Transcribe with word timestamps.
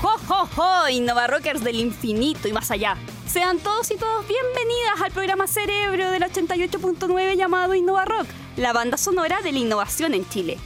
¡Jo, 0.00 0.18
jo, 0.28 0.48
jo! 0.54 0.88
Innova 0.90 1.26
Rockers 1.26 1.64
del 1.64 1.80
infinito 1.80 2.48
y 2.48 2.52
más 2.52 2.70
allá. 2.70 2.96
Sean 3.26 3.58
todos 3.58 3.90
y 3.90 3.96
todos 3.96 4.26
bienvenidas 4.28 5.00
al 5.02 5.12
programa 5.12 5.46
Cerebro 5.46 6.10
del 6.10 6.22
88.9 6.22 7.36
llamado 7.36 7.74
Innova 7.74 8.04
Rock, 8.04 8.26
la 8.56 8.72
banda 8.72 8.98
sonora 8.98 9.40
de 9.42 9.52
la 9.52 9.58
innovación 9.58 10.14
en 10.14 10.28
Chile. 10.28 10.58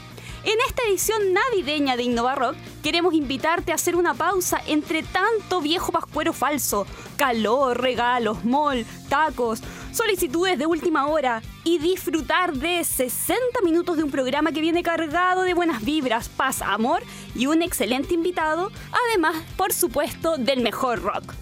En 0.44 0.58
esta 0.66 0.82
edición 0.88 1.32
navideña 1.32 1.96
de 1.96 2.04
Innova 2.04 2.34
Rock, 2.34 2.56
queremos 2.82 3.14
invitarte 3.14 3.72
a 3.72 3.76
hacer 3.76 3.96
una 3.96 4.14
pausa 4.14 4.60
entre 4.66 5.02
tanto 5.02 5.60
viejo 5.60 5.92
pascuero 5.92 6.32
falso, 6.32 6.86
calor, 7.16 7.80
regalos, 7.80 8.44
mall, 8.44 8.86
tacos, 9.08 9.60
solicitudes 9.98 10.56
de 10.56 10.66
última 10.66 11.08
hora 11.08 11.42
y 11.64 11.78
disfrutar 11.78 12.52
de 12.52 12.84
60 12.84 13.62
minutos 13.64 13.96
de 13.96 14.04
un 14.04 14.12
programa 14.12 14.52
que 14.52 14.60
viene 14.60 14.84
cargado 14.84 15.42
de 15.42 15.54
buenas 15.54 15.84
vibras, 15.84 16.28
paz, 16.28 16.62
amor 16.62 17.02
y 17.34 17.46
un 17.46 17.62
excelente 17.62 18.14
invitado, 18.14 18.70
además, 19.08 19.34
por 19.56 19.72
supuesto, 19.72 20.36
del 20.36 20.60
mejor 20.60 21.02
rock. 21.02 21.34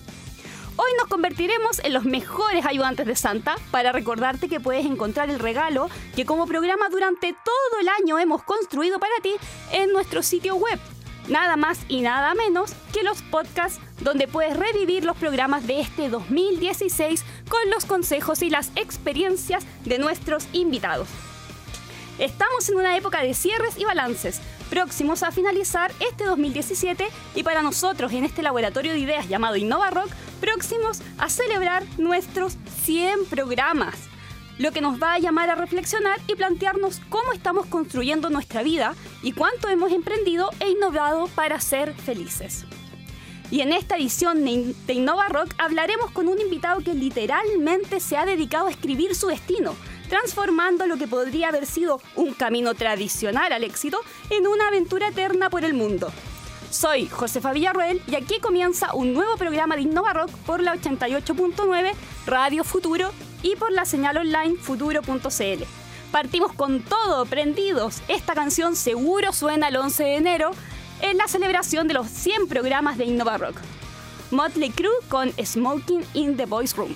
Hoy 0.77 0.91
nos 0.99 1.07
convertiremos 1.09 1.81
en 1.85 1.93
los 1.93 2.05
mejores 2.05 2.65
ayudantes 2.65 3.05
de 3.05 3.15
Santa 3.15 3.57
para 3.71 3.93
recordarte 3.93 4.49
que 4.49 4.59
puedes 4.59 4.87
encontrar 4.87 5.29
el 5.29 5.39
regalo 5.39 5.91
que 6.15 6.25
como 6.25 6.47
programa 6.47 6.89
durante 6.89 7.35
todo 7.35 7.81
el 7.83 7.89
año 7.89 8.19
hemos 8.19 8.43
construido 8.43 8.99
para 8.99 9.15
ti 9.23 9.35
en 9.73 9.93
nuestro 9.93 10.23
sitio 10.23 10.57
web. 10.57 10.81
Nada 11.29 11.57
más 11.57 11.79
y 11.89 12.03
nada 12.03 12.35
menos 12.35 12.73
que 12.93 13.03
los 13.03 13.23
podcasts 13.23 13.81
donde 14.01 14.29
puedes 14.29 14.57
revivir 14.57 15.05
los 15.05 15.17
programas 15.17 15.67
de 15.67 15.81
este 15.81 16.09
2016 16.09 17.25
con 17.49 17.71
los 17.71 17.85
consejos 17.85 18.43
y 18.43 18.51
las 18.51 18.71
experiencias 18.77 19.65
de 19.85 19.99
nuestros 19.99 20.47
invitados. 20.53 21.09
Estamos 22.19 22.69
en 22.69 22.77
una 22.77 22.97
época 22.97 23.23
de 23.23 23.35
cierres 23.35 23.77
y 23.77 23.85
balances, 23.85 24.41
próximos 24.71 25.23
a 25.23 25.33
finalizar 25.33 25.93
este 26.01 26.25
2017 26.25 27.07
y 27.35 27.43
para 27.43 27.63
nosotros 27.63 28.13
en 28.13 28.25
este 28.25 28.43
laboratorio 28.43 28.93
de 28.93 29.01
ideas 29.01 29.29
llamado 29.29 29.57
Innova 29.57 29.91
Rock, 29.91 30.11
próximos 30.41 31.03
a 31.19 31.29
celebrar 31.29 31.85
nuestros 31.99 32.57
100 32.85 33.27
programas, 33.27 33.97
lo 34.59 34.73
que 34.73 34.81
nos 34.81 35.01
va 35.01 35.15
a 35.15 35.19
llamar 35.19 35.51
a 35.51 35.55
reflexionar 35.55 36.19
y 36.27 36.35
plantearnos 36.35 37.01
cómo 37.09 37.33
estamos 37.33 37.67
construyendo 37.67 38.31
nuestra 38.31 38.63
vida 38.63 38.95
y 39.23 39.33
cuánto 39.33 39.69
hemos 39.69 39.93
emprendido 39.93 40.51
e 40.61 40.71
innovado 40.71 41.27
para 41.29 41.61
ser 41.61 41.95
felices. 41.95 42.65
Y 43.51 43.61
en 43.61 43.73
esta 43.73 43.97
edición 43.97 44.45
de 44.45 44.93
Innova 44.93 45.29
Rock 45.29 45.55
hablaremos 45.59 46.11
con 46.11 46.27
un 46.27 46.41
invitado 46.41 46.81
que 46.81 46.95
literalmente 46.95 48.01
se 48.01 48.17
ha 48.17 48.27
dedicado 48.27 48.67
a 48.67 48.71
escribir 48.71 49.15
su 49.15 49.29
destino, 49.29 49.77
transformando 50.09 50.87
lo 50.87 50.97
que 50.97 51.07
podría 51.07 51.49
haber 51.49 51.67
sido 51.67 52.01
un 52.17 52.35
camino 52.35 52.75
tradicional 52.75 53.53
al 53.53 53.63
éxito 53.63 54.01
en 54.31 54.49
una 54.49 54.69
aventura 54.69 55.09
eterna 55.09 55.49
por 55.49 55.65
el 55.65 55.75
mundo. 55.75 56.11
Soy 56.71 57.07
Josefa 57.07 57.53
Villarroel 57.53 58.03
y 58.09 58.17
aquí 58.17 58.41
comienza 58.41 58.93
un 58.95 59.15
nuevo 59.15 59.37
programa 59.37 59.77
de 59.77 59.83
Innova 59.83 60.13
Rock 60.13 60.31
por 60.45 60.61
la 60.61 60.75
88.9 60.75 61.93
Radio 62.27 62.65
Futuro 62.65 63.13
y 63.47 63.55
por 63.55 63.71
la 63.71 63.85
señal 63.85 64.17
online 64.17 64.57
futuro.cl. 64.57 65.63
Partimos 66.11 66.53
con 66.53 66.81
todo, 66.81 67.27
prendidos. 67.27 68.03
Esta 68.09 68.35
canción 68.35 68.75
seguro 68.75 69.33
suena 69.33 69.69
el 69.69 69.77
11 69.77 70.03
de 70.03 70.17
enero 70.17 70.51
en 71.01 71.17
la 71.17 71.29
celebración 71.29 71.87
de 71.87 71.95
los 71.95 72.09
100 72.09 72.49
programas 72.49 72.99
de 72.99 73.05
Innova 73.05 73.39
Rock. 73.39 73.59
Motley 74.33 74.71
Crue 74.71 74.91
con 75.09 75.31
Smoking 75.33 76.05
in 76.15 76.37
the 76.37 76.47
Boys 76.47 76.75
Room. 76.77 76.93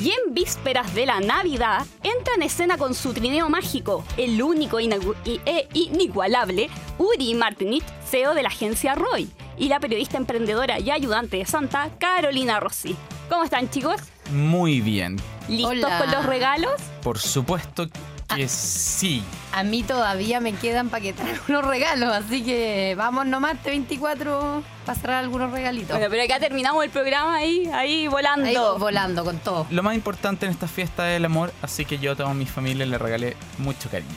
Y 0.00 0.12
en 0.12 0.32
vísperas 0.32 0.94
de 0.94 1.06
la 1.06 1.20
Navidad, 1.20 1.84
entra 2.04 2.34
en 2.36 2.42
escena 2.42 2.78
con 2.78 2.94
su 2.94 3.12
trineo 3.12 3.48
mágico, 3.48 4.04
el 4.16 4.40
único 4.40 4.78
e 4.78 5.68
inigualable 5.74 6.70
Uri 6.98 7.34
Martinit, 7.34 7.84
CEO 8.08 8.32
de 8.32 8.42
la 8.42 8.48
agencia 8.48 8.94
Roy, 8.94 9.28
y 9.58 9.68
la 9.68 9.80
periodista 9.80 10.16
emprendedora 10.16 10.78
y 10.78 10.90
ayudante 10.90 11.38
de 11.38 11.44
Santa, 11.44 11.90
Carolina 11.98 12.60
Rossi. 12.60 12.96
¿Cómo 13.28 13.44
están, 13.44 13.70
chicos? 13.70 14.00
Muy 14.32 14.80
bien. 14.80 15.16
¿Listos 15.48 15.90
con 15.98 16.10
los 16.10 16.26
regalos? 16.26 16.80
Por 17.02 17.18
supuesto 17.18 17.88
que 18.34 18.48
sí. 18.48 19.22
A 19.52 19.62
mí 19.62 19.82
todavía 19.82 20.40
me 20.40 20.52
quedan 20.52 20.88
para 20.88 21.02
que 21.02 21.12
traer 21.12 21.40
unos 21.48 21.64
regalos, 21.64 22.12
así 22.12 22.42
que 22.42 22.94
vamos 22.96 23.26
nomás, 23.26 23.54
este 23.54 23.70
24 23.70 24.62
para 24.86 25.00
traer 25.00 25.18
algunos 25.24 25.50
regalitos. 25.52 25.90
Bueno, 25.90 26.06
pero 26.10 26.22
acá 26.22 26.38
terminamos 26.38 26.84
el 26.84 26.90
programa 26.90 27.36
ahí, 27.36 27.68
ahí 27.72 28.08
volando. 28.08 28.46
Ahí 28.46 28.56
volando 28.78 29.24
con 29.24 29.38
todo. 29.38 29.66
Lo 29.70 29.82
más 29.82 29.94
importante 29.94 30.46
en 30.46 30.52
esta 30.52 30.68
fiesta 30.68 31.10
es 31.10 31.16
el 31.16 31.24
amor, 31.24 31.52
así 31.62 31.84
que 31.84 31.98
yo 31.98 32.12
a 32.12 32.16
toda 32.16 32.32
mi 32.34 32.46
familia 32.46 32.86
le 32.86 32.98
regalé 32.98 33.36
mucho 33.58 33.90
cariño. 33.90 34.10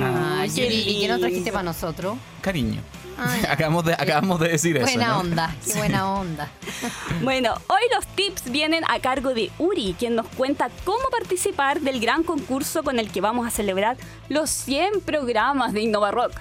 Ah, 0.00 0.46
¿Y 0.46 1.00
qué 1.00 1.08
nos 1.08 1.20
trajiste 1.20 1.50
para 1.50 1.64
nosotros? 1.64 2.16
Cariño. 2.40 2.80
acabamos, 3.48 3.84
de, 3.84 3.94
acabamos 3.94 4.40
de 4.40 4.48
decir 4.48 4.76
eso. 4.76 4.86
Buena 4.86 5.18
onda, 5.18 5.54
qué 5.64 5.74
buena 5.74 6.10
onda. 6.12 6.50
bueno, 7.22 7.54
hoy 7.68 7.82
los 7.94 8.06
tips 8.14 8.50
vienen 8.50 8.84
a 8.88 8.98
cargo 9.00 9.34
de 9.34 9.50
Uri, 9.58 9.94
quien 9.98 10.14
nos 10.14 10.26
cuenta 10.28 10.70
cómo 10.84 11.08
participar 11.10 11.80
del 11.80 12.00
gran 12.00 12.22
concurso 12.22 12.82
con 12.82 12.98
el 12.98 13.10
que 13.10 13.20
vamos 13.20 13.46
a 13.46 13.50
celebrar 13.50 13.96
los 14.28 14.50
100 14.50 15.00
programas 15.00 15.72
de 15.72 15.82
Innova 15.82 16.10
Rock. 16.10 16.32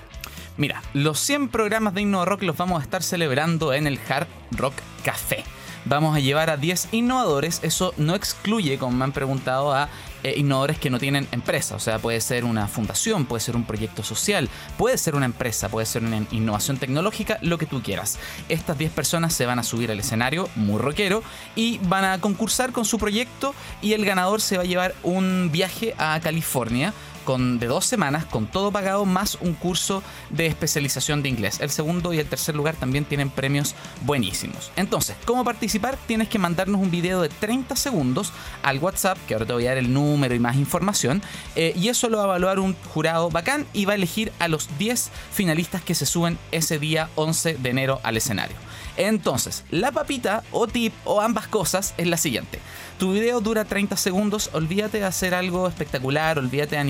Mira, 0.57 0.81
los 0.93 1.19
100 1.19 1.49
programas 1.49 1.93
de 1.93 2.01
Innova 2.01 2.25
Rock 2.25 2.43
los 2.43 2.57
vamos 2.57 2.79
a 2.79 2.83
estar 2.83 3.03
celebrando 3.03 3.73
en 3.73 3.87
el 3.87 3.99
Hard 4.07 4.27
Rock 4.51 4.75
Café 5.03 5.43
vamos 5.85 6.15
a 6.15 6.19
llevar 6.19 6.49
a 6.49 6.57
10 6.57 6.89
innovadores. 6.91 7.59
Eso 7.63 7.93
no 7.97 8.15
excluye, 8.15 8.77
como 8.77 8.97
me 8.97 9.03
han 9.03 9.11
preguntado, 9.11 9.73
a 9.73 9.89
eh, 10.23 10.35
innovadores 10.37 10.79
que 10.79 10.89
no 10.89 10.99
tienen 10.99 11.27
empresa. 11.31 11.75
O 11.75 11.79
sea, 11.79 11.99
puede 11.99 12.21
ser 12.21 12.45
una 12.45 12.67
fundación, 12.67 13.25
puede 13.25 13.41
ser 13.41 13.55
un 13.55 13.65
proyecto 13.65 14.03
social, 14.03 14.49
puede 14.77 14.97
ser 14.97 15.15
una 15.15 15.25
empresa, 15.25 15.69
puede 15.69 15.85
ser 15.85 16.03
una 16.03 16.25
innovación 16.31 16.77
tecnológica, 16.77 17.37
lo 17.41 17.57
que 17.57 17.65
tú 17.65 17.81
quieras. 17.81 18.19
Estas 18.49 18.77
10 18.77 18.91
personas 18.91 19.33
se 19.33 19.45
van 19.45 19.59
a 19.59 19.63
subir 19.63 19.91
al 19.91 19.99
escenario, 19.99 20.49
muy 20.55 20.79
rockero, 20.79 21.23
y 21.55 21.79
van 21.83 22.05
a 22.05 22.19
concursar 22.19 22.71
con 22.71 22.85
su 22.85 22.97
proyecto 22.97 23.53
y 23.81 23.93
el 23.93 24.05
ganador 24.05 24.41
se 24.41 24.57
va 24.57 24.63
a 24.63 24.65
llevar 24.65 24.95
un 25.03 25.49
viaje 25.51 25.93
a 25.97 26.19
California 26.21 26.93
con, 27.23 27.59
de 27.59 27.67
dos 27.67 27.85
semanas, 27.85 28.25
con 28.25 28.47
todo 28.47 28.71
pagado, 28.71 29.05
más 29.05 29.37
un 29.41 29.53
curso 29.53 30.03
de 30.29 30.45
especialización 30.45 31.23
de 31.23 31.29
inglés. 31.29 31.59
El 31.59 31.69
segundo 31.69 32.13
y 32.13 32.19
el 32.19 32.27
tercer 32.27 32.55
lugar 32.55 32.75
también 32.75 33.05
tienen 33.05 33.29
premios 33.29 33.75
buenísimos. 34.01 34.71
Entonces, 34.75 35.15
¿cómo 35.25 35.43
participar? 35.43 35.97
Tienes 36.07 36.29
que 36.29 36.39
mandarnos 36.39 36.81
un 36.81 36.91
video 36.91 37.21
de 37.21 37.29
30 37.29 37.75
segundos 37.75 38.31
al 38.61 38.79
WhatsApp, 38.79 39.17
que 39.27 39.33
ahora 39.33 39.45
te 39.45 39.53
voy 39.53 39.65
a 39.65 39.69
dar 39.69 39.77
el 39.77 39.93
número 39.93 40.35
y 40.35 40.39
más 40.39 40.55
información, 40.55 41.21
eh, 41.55 41.73
y 41.75 41.89
eso 41.89 42.09
lo 42.09 42.17
va 42.17 42.23
a 42.23 42.27
evaluar 42.27 42.59
un 42.59 42.75
jurado 42.93 43.29
bacán 43.29 43.65
y 43.73 43.85
va 43.85 43.93
a 43.93 43.95
elegir 43.95 44.31
a 44.39 44.47
los 44.47 44.69
10 44.77 45.09
finalistas 45.31 45.81
que 45.81 45.95
se 45.95 46.05
suben 46.05 46.37
ese 46.51 46.79
día 46.79 47.09
11 47.15 47.55
de 47.55 47.69
enero 47.69 47.99
al 48.03 48.17
escenario. 48.17 48.57
Entonces, 48.95 49.63
la 49.71 49.91
papita 49.91 50.43
o 50.51 50.67
tip 50.67 50.93
o 51.03 51.21
ambas 51.21 51.47
cosas 51.47 51.93
es 51.97 52.07
la 52.07 52.17
siguiente. 52.17 52.59
Tu 52.99 53.11
video 53.11 53.41
dura 53.41 53.65
30 53.65 53.97
segundos, 53.97 54.51
olvídate 54.53 54.99
de 54.99 55.05
hacer 55.05 55.33
algo 55.33 55.67
espectacular, 55.67 56.37
olvídate 56.37 56.75
de 56.75 56.81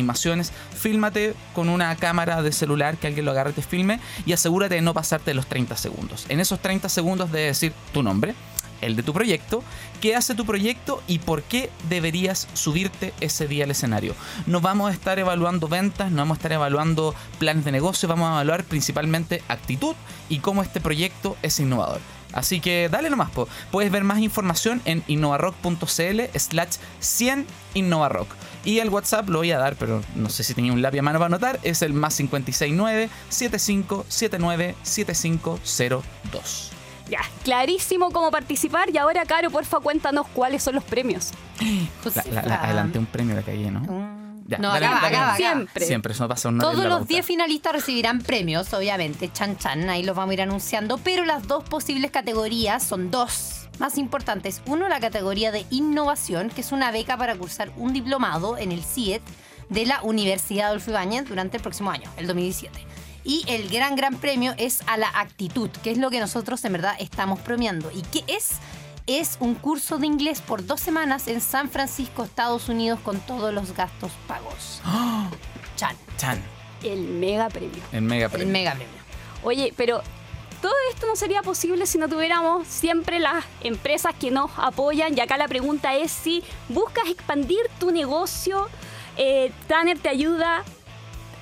fílmate 0.75 1.35
con 1.53 1.69
una 1.69 1.95
cámara 1.95 2.41
de 2.41 2.51
celular 2.51 2.97
que 2.97 3.07
alguien 3.07 3.25
lo 3.25 3.31
agarre 3.31 3.51
y 3.51 3.53
te 3.53 3.61
filme 3.61 3.99
y 4.25 4.33
asegúrate 4.33 4.75
de 4.75 4.81
no 4.81 4.93
pasarte 4.93 5.33
los 5.33 5.47
30 5.47 5.75
segundos. 5.77 6.25
En 6.29 6.39
esos 6.39 6.59
30 6.59 6.89
segundos 6.89 7.31
de 7.31 7.41
decir 7.41 7.73
tu 7.93 8.03
nombre, 8.03 8.35
el 8.81 8.95
de 8.95 9.03
tu 9.03 9.13
proyecto, 9.13 9.63
qué 10.01 10.15
hace 10.15 10.35
tu 10.35 10.45
proyecto 10.45 11.01
y 11.07 11.19
por 11.19 11.43
qué 11.43 11.69
deberías 11.89 12.47
subirte 12.53 13.13
ese 13.21 13.47
día 13.47 13.63
al 13.63 13.71
escenario. 13.71 14.15
No 14.45 14.61
vamos 14.61 14.91
a 14.91 14.93
estar 14.93 15.19
evaluando 15.19 15.67
ventas, 15.67 16.11
no 16.11 16.17
vamos 16.17 16.35
a 16.35 16.39
estar 16.39 16.51
evaluando 16.51 17.15
planes 17.39 17.65
de 17.65 17.71
negocio, 17.71 18.09
vamos 18.09 18.29
a 18.29 18.33
evaluar 18.33 18.63
principalmente 18.65 19.41
actitud 19.47 19.95
y 20.29 20.39
cómo 20.39 20.61
este 20.61 20.81
proyecto 20.81 21.37
es 21.41 21.59
innovador. 21.59 22.01
Así 22.33 22.59
que 22.59 22.89
dale 22.89 23.09
nomás, 23.09 23.29
puedes 23.71 23.91
ver 23.91 24.03
más 24.03 24.19
información 24.19 24.81
en 24.85 25.03
innovarock.cl 25.07 26.21
slash 26.35 26.75
100 26.99 27.45
innovarock. 27.75 28.27
Y 28.65 28.79
el 28.79 28.89
WhatsApp 28.89 29.29
lo 29.29 29.39
voy 29.39 29.51
a 29.51 29.57
dar, 29.57 29.75
pero 29.75 30.01
no 30.15 30.29
sé 30.29 30.43
si 30.43 30.53
tenía 30.53 30.71
un 30.71 30.81
lápiz 30.81 30.99
a 30.99 31.01
mano 31.01 31.19
para 31.19 31.27
anotar, 31.27 31.59
es 31.63 31.81
el 31.81 31.93
más 31.93 32.15
569 32.15 33.09
7579 33.29 34.75
7502. 34.83 36.71
Ya, 37.09 37.19
clarísimo 37.43 38.11
cómo 38.11 38.31
participar. 38.31 38.89
Y 38.89 38.97
ahora, 38.97 39.25
Caro, 39.25 39.51
porfa, 39.51 39.79
cuéntanos 39.79 40.25
cuáles 40.33 40.63
son 40.63 40.75
los 40.75 40.83
premios. 40.83 41.31
adelanté 42.49 42.99
un 42.99 43.05
premio 43.05 43.35
de 43.35 43.43
calle, 43.43 43.69
¿no? 43.69 43.81
Mm. 43.81 44.12
No, 44.59 44.71
acaba, 44.71 45.35
Siempre. 45.35 45.85
Siempre, 45.85 46.13
eso 46.13 46.27
pasa 46.27 46.49
un 46.49 46.59
Todos 46.59 46.85
los 46.85 47.07
10 47.07 47.25
finalistas 47.25 47.73
recibirán 47.73 48.21
premios, 48.21 48.73
obviamente, 48.73 49.31
chan 49.31 49.57
chan, 49.57 49.89
ahí 49.89 50.03
los 50.03 50.15
vamos 50.15 50.31
a 50.31 50.33
ir 50.33 50.41
anunciando, 50.41 50.97
pero 50.97 51.25
las 51.25 51.47
dos 51.47 51.63
posibles 51.63 52.11
categorías 52.11 52.83
son 52.83 53.11
dos 53.11 53.69
más 53.79 53.97
importantes. 53.97 54.61
Uno, 54.65 54.87
la 54.87 54.99
categoría 54.99 55.51
de 55.51 55.65
innovación, 55.69 56.49
que 56.49 56.61
es 56.61 56.71
una 56.71 56.91
beca 56.91 57.17
para 57.17 57.35
cursar 57.35 57.71
un 57.77 57.93
diplomado 57.93 58.57
en 58.57 58.71
el 58.71 58.83
CIET 58.83 59.21
de 59.69 59.85
la 59.85 60.01
Universidad 60.03 60.67
Adolfo 60.67 60.91
Ibáñez 60.91 61.27
durante 61.27 61.57
el 61.57 61.63
próximo 61.63 61.91
año, 61.91 62.09
el 62.17 62.27
2017. 62.27 62.85
Y 63.25 63.45
el 63.47 63.69
gran, 63.69 63.95
gran 63.95 64.15
premio 64.15 64.53
es 64.57 64.81
a 64.87 64.97
la 64.97 65.07
actitud, 65.15 65.69
que 65.81 65.91
es 65.91 65.97
lo 65.97 66.09
que 66.09 66.19
nosotros 66.19 66.63
en 66.65 66.73
verdad 66.73 66.95
estamos 66.99 67.39
premiando. 67.39 67.89
¿Y 67.91 68.01
qué 68.01 68.23
es? 68.27 68.57
Es 69.07 69.37
un 69.39 69.55
curso 69.55 69.97
de 69.97 70.07
inglés 70.07 70.41
por 70.41 70.65
dos 70.65 70.79
semanas 70.79 71.27
en 71.27 71.41
San 71.41 71.69
Francisco, 71.69 72.23
Estados 72.23 72.69
Unidos, 72.69 72.99
con 73.03 73.19
todos 73.19 73.53
los 73.53 73.73
gastos 73.75 74.11
pagos. 74.27 74.81
Chan, 75.75 75.95
Chan, 76.17 76.41
El 76.83 76.99
mega 77.01 77.49
premio. 77.49 77.81
el 77.91 78.01
mega 78.01 78.25
el 78.25 78.31
premio. 78.31 78.53
mega 78.53 78.71
premio. 78.71 78.93
Oye, 79.43 79.73
pero 79.75 80.01
todo 80.61 80.73
esto 80.93 81.05
no 81.07 81.15
sería 81.17 81.41
posible 81.41 81.85
si 81.85 81.97
no 81.97 82.07
tuviéramos 82.07 82.65
siempre 82.67 83.19
las 83.19 83.43
empresas 83.61 84.13
que 84.17 84.31
nos 84.31 84.49
apoyan. 84.55 85.17
Y 85.17 85.19
acá 85.19 85.35
la 85.37 85.47
pregunta 85.49 85.93
es 85.95 86.11
si 86.11 86.43
buscas 86.69 87.07
expandir 87.09 87.59
tu 87.79 87.91
negocio, 87.91 88.69
eh, 89.17 89.51
Tanner 89.67 89.99
te 89.99 90.07
ayuda 90.09 90.63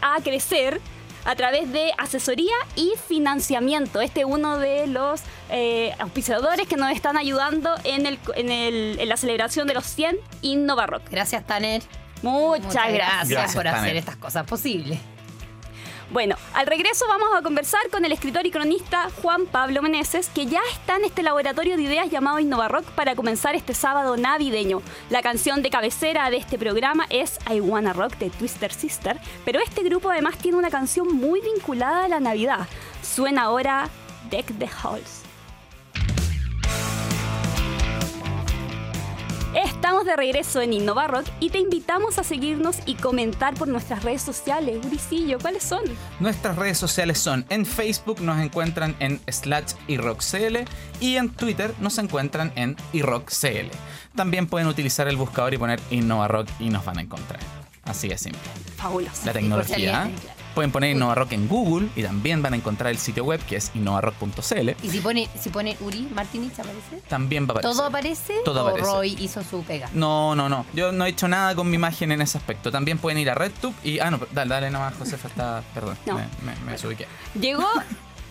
a 0.02 0.20
crecer 0.24 0.82
a 1.26 1.36
través 1.36 1.72
de 1.72 1.92
asesoría 1.98 2.54
y 2.76 2.94
financiamiento. 3.08 4.02
Este 4.02 4.22
es 4.22 4.26
uno 4.26 4.58
de 4.58 4.88
los 4.88 5.22
eh, 5.50 5.94
auspiciadores 6.00 6.68
que 6.68 6.76
nos 6.78 6.92
están 6.92 7.18
ayudando 7.18 7.76
en, 7.84 8.06
el, 8.06 8.20
en, 8.36 8.52
el- 8.52 9.00
en 9.00 9.10
la 9.10 9.18
celebración 9.18 9.68
de 9.68 9.74
los 9.74 9.86
100 9.86 10.18
Innova 10.42 10.88
Rock. 10.88 11.04
Gracias, 11.12 11.46
Tanner. 11.46 11.82
Muchas, 12.24 12.74
gracias. 12.94 13.30
Gracias, 13.30 13.56
por 13.56 13.64
Tanner. 13.64 13.80
hacer 13.82 13.98
estas 13.98 14.16
cosas 14.18 14.46
posibles. 14.46 15.00
Bueno, 16.12 16.36
al 16.54 16.68
regreso 16.68 17.06
vamos 17.08 17.30
a 17.34 17.42
conversar 17.42 17.80
con 17.90 18.04
el 18.04 18.12
escritor 18.12 18.46
y 18.46 18.52
cronista 18.52 19.10
Juan 19.22 19.46
Pablo 19.46 19.82
Meneses, 19.82 20.28
que 20.28 20.46
ya 20.46 20.60
está 20.74 20.98
en 20.98 21.06
este 21.06 21.24
laboratorio 21.24 21.78
de 21.78 21.84
ideas 21.84 22.12
llamado 22.12 22.38
Innova 22.40 22.68
Rock 22.68 22.84
para 22.92 23.16
comenzar 23.16 23.56
este 23.56 23.74
sábado 23.74 24.18
navideño. 24.18 24.82
La 25.10 25.22
canción 25.22 25.62
de 25.62 25.70
cabecera 25.70 26.30
de 26.30 26.36
este 26.36 26.60
programa 26.60 27.06
es 27.10 27.40
I 27.50 27.62
Wanna 27.62 27.94
Rock 27.94 28.18
de 28.18 28.30
Twister 28.30 28.74
Sister, 28.74 29.22
pero 29.46 29.62
este 29.62 29.84
grupo 29.84 30.10
además 30.10 30.38
tiene 30.38 30.58
una 30.58 30.70
canción 30.70 31.16
muy 31.16 31.40
vinculada 31.40 32.04
a 32.04 32.10
la 32.10 32.20
Navidad. 32.20 32.68
Suena 33.02 33.44
ahora 33.44 33.88
Deck 34.30 34.48
the 34.60 34.68
Halls. 34.68 35.21
Estamos 39.56 40.06
de 40.06 40.16
regreso 40.16 40.62
en 40.62 40.72
Innova 40.72 41.08
Rock 41.08 41.26
y 41.42 41.50
te 41.50 41.60
invitamos 41.60 42.18
a 42.18 42.24
seguirnos 42.24 42.78
y 42.86 42.96
comentar 42.96 43.54
por 43.54 43.68
nuestras 43.68 44.02
redes 44.02 44.22
sociales. 44.22 44.80
Uricillo, 44.86 45.40
¿cuáles 45.40 45.64
son? 45.64 45.82
Nuestras 46.22 46.56
redes 46.56 46.78
sociales 46.78 47.20
son 47.20 47.46
en 47.50 47.66
Facebook 47.66 48.22
nos 48.22 48.40
encuentran 48.40 48.96
en 49.00 49.20
slash 49.28 49.74
iRockCL 49.88 50.60
y 51.02 51.18
en 51.18 51.30
Twitter 51.32 51.74
nos 51.82 51.98
encuentran 51.98 52.54
en 52.56 52.78
iRockCL. 52.94 53.72
También 54.16 54.48
pueden 54.48 54.70
utilizar 54.70 55.10
el 55.10 55.18
buscador 55.18 55.54
y 55.54 55.58
poner 55.58 55.82
Innova 55.90 56.30
Rock 56.30 56.48
y 56.60 56.70
nos 56.70 56.86
van 56.86 57.00
a 57.00 57.02
encontrar. 57.02 57.42
Así 57.84 58.08
de 58.08 58.18
simple. 58.18 58.42
Fabuloso. 58.78 59.26
La 59.26 59.34
tecnología. 59.34 60.10
Pueden 60.54 60.72
poner 60.72 60.92
Innova 60.92 61.16
Rock 61.16 61.34
en 61.34 61.48
Google 61.48 61.88
y 61.96 62.04
también 62.04 62.42
van 62.42 62.54
a 62.54 62.56
encontrar 62.58 62.92
el 62.92 62.98
sitio 62.98 63.24
web 63.24 63.40
que 63.46 63.56
es 63.56 63.72
innovarock.cl. 63.74 64.70
Y 64.84 64.90
si 64.90 65.00
pone, 65.00 65.30
si 65.40 65.50
pone 65.50 65.78
Uri 65.80 66.08
Martinich, 66.14 66.54
¿aparece? 66.60 67.02
También 67.08 67.46
va 67.46 67.50
a 67.50 67.52
aparecer. 67.54 67.72
¿Todo 67.72 67.86
aparece? 67.86 68.34
Todo 68.46 68.66
¿O 68.66 68.68
aparece. 68.68 68.90
Roy 68.92 69.16
hizo 69.20 69.44
su 69.44 69.64
pega? 69.64 69.90
No, 69.94 70.36
no, 70.36 70.50
no. 70.50 70.66
Yo 70.74 70.92
no 70.92 71.06
he 71.06 71.10
hecho 71.10 71.28
nada 71.28 71.56
con 71.56 71.70
mi 71.70 71.76
imagen 71.76 72.12
en 72.12 72.22
ese 72.22 72.38
aspecto. 72.38 72.72
También 72.72 72.98
pueden 72.98 73.18
ir 73.20 73.30
a 73.30 73.36
RedTube 73.36 73.74
y. 73.84 74.00
Ah, 74.00 74.12
no, 74.12 74.20
dale, 74.32 74.50
dale 74.54 74.72
nomás, 74.72 74.94
Josefa 74.96 75.28
está. 75.28 75.64
Perdón, 75.74 75.98
No. 76.06 76.16
me, 76.16 76.24
me, 76.44 76.56
me 76.66 76.72
desubiqué. 76.74 77.08
Llegó, 77.40 77.68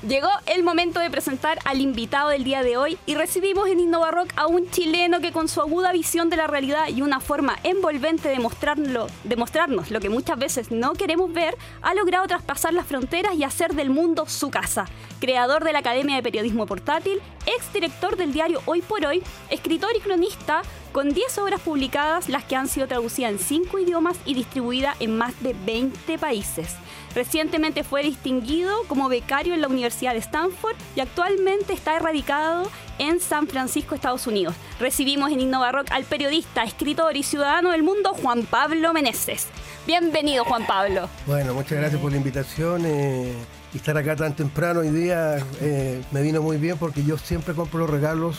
llegó 0.07 0.29
el 0.47 0.63
momento 0.63 1.01
de 1.01 1.11
presentar 1.11 1.59
al 1.65 1.81
invitado 1.81 2.31
del 2.31 2.45
día 2.45 2.63
de 2.63 2.77
hoy 2.77 2.99
y 3.07 3.15
recibimos 3.15 3.69
en 3.69 3.81
Innova 3.81 4.11
Rock 4.11 4.33
a 4.37 4.47
un 4.47 4.71
chileno 4.71 5.21
que 5.21 5.33
con 5.33 5.49
su 5.49 5.61
aguda 5.61 5.93
visión 5.93 6.31
de 6.31 6.37
la 6.37 6.47
realidad 6.47 6.89
y 6.89 7.03
una 7.03 7.21
forma 7.21 7.59
envolvente 7.65 8.29
de, 8.29 8.37
de 8.37 9.37
mostrarnos 9.37 9.91
lo 9.91 10.01
que 10.01 10.09
muchas 10.09 10.39
veces 10.39 10.71
no 10.71 10.95
queremos 10.95 11.33
ver, 11.33 11.57
ha 11.83 11.95
logrado 11.95 12.27
traspasar 12.27 12.73
las 12.73 12.87
fronteras 12.87 13.35
y 13.35 13.45
hacer 13.45 13.75
del 13.75 13.91
mundo 13.91 14.27
su 14.27 14.51
casa. 14.51 14.87
Creador 15.21 15.65
de 15.65 15.73
la 15.73 15.81
Academia 15.81 16.17
de 16.17 16.23
Periodismo 16.23 16.67
Portátil, 16.67 17.21
exdirector 17.47 18.17
del 18.17 18.33
diario 18.33 18.63
Hoy 18.65 18.81
por 18.81 19.05
Hoy, 19.05 19.23
escritor 19.51 19.91
y 19.97 20.01
cronista 20.01 20.63
con 20.93 21.13
10 21.13 21.39
obras 21.39 21.61
publicadas, 21.61 22.29
las 22.29 22.45
que 22.45 22.57
han 22.57 22.69
sido 22.69 22.89
traducidas 22.89 23.33
en 23.33 23.39
5 23.39 23.79
idiomas 23.79 24.17
y 24.25 24.35
distribuidas 24.35 24.97
en 25.01 25.17
más 25.17 25.41
de 25.43 25.55
20 25.65 26.19
países. 26.19 26.75
Recientemente 27.15 27.85
fue 27.85 28.03
distinguido 28.03 28.73
como 28.89 29.09
becario 29.09 29.55
en 29.55 29.61
la 29.61 29.69
Universidad 29.69 30.13
de 30.13 30.19
Stanford 30.19 30.77
y 30.97 31.01
actualmente 31.01 31.73
está 31.73 31.97
erradicado 31.97 32.71
en 32.99 33.21
San 33.21 33.49
Francisco, 33.49 33.95
Estados 33.95 34.27
Unidos. 34.27 34.55
Recibimos 34.79 35.33
en 35.33 35.41
Innova 35.41 35.73
Rock 35.73 35.89
al 35.91 36.05
periodista, 36.05 36.63
escritor 36.65 37.17
y 37.17 37.23
ciudadano 37.23 37.71
del 37.73 37.83
mundo 37.83 38.15
Juan 38.15 38.45
Pablo 38.45 38.93
Meneses. 38.93 39.49
Bienvenido, 39.87 40.45
Juan 40.45 40.67
Pablo. 40.67 41.09
Bueno, 41.27 41.55
muchas 41.55 41.79
gracias 41.79 42.01
por 42.01 42.11
la 42.13 42.19
invitación. 42.19 42.83
eh, 42.85 43.35
y 43.73 43.77
estar 43.77 43.97
acá 43.97 44.17
tan 44.17 44.35
temprano 44.35 44.81
hoy 44.81 44.91
día 44.91 45.39
eh, 45.61 46.03
me 46.11 46.23
vino 46.23 46.43
muy 46.43 46.57
bien 46.57 46.77
porque 46.77 47.05
yo 47.05 47.17
siempre 47.19 47.55
compro 47.55 47.81
los 47.81 47.91
regalos 47.91 48.37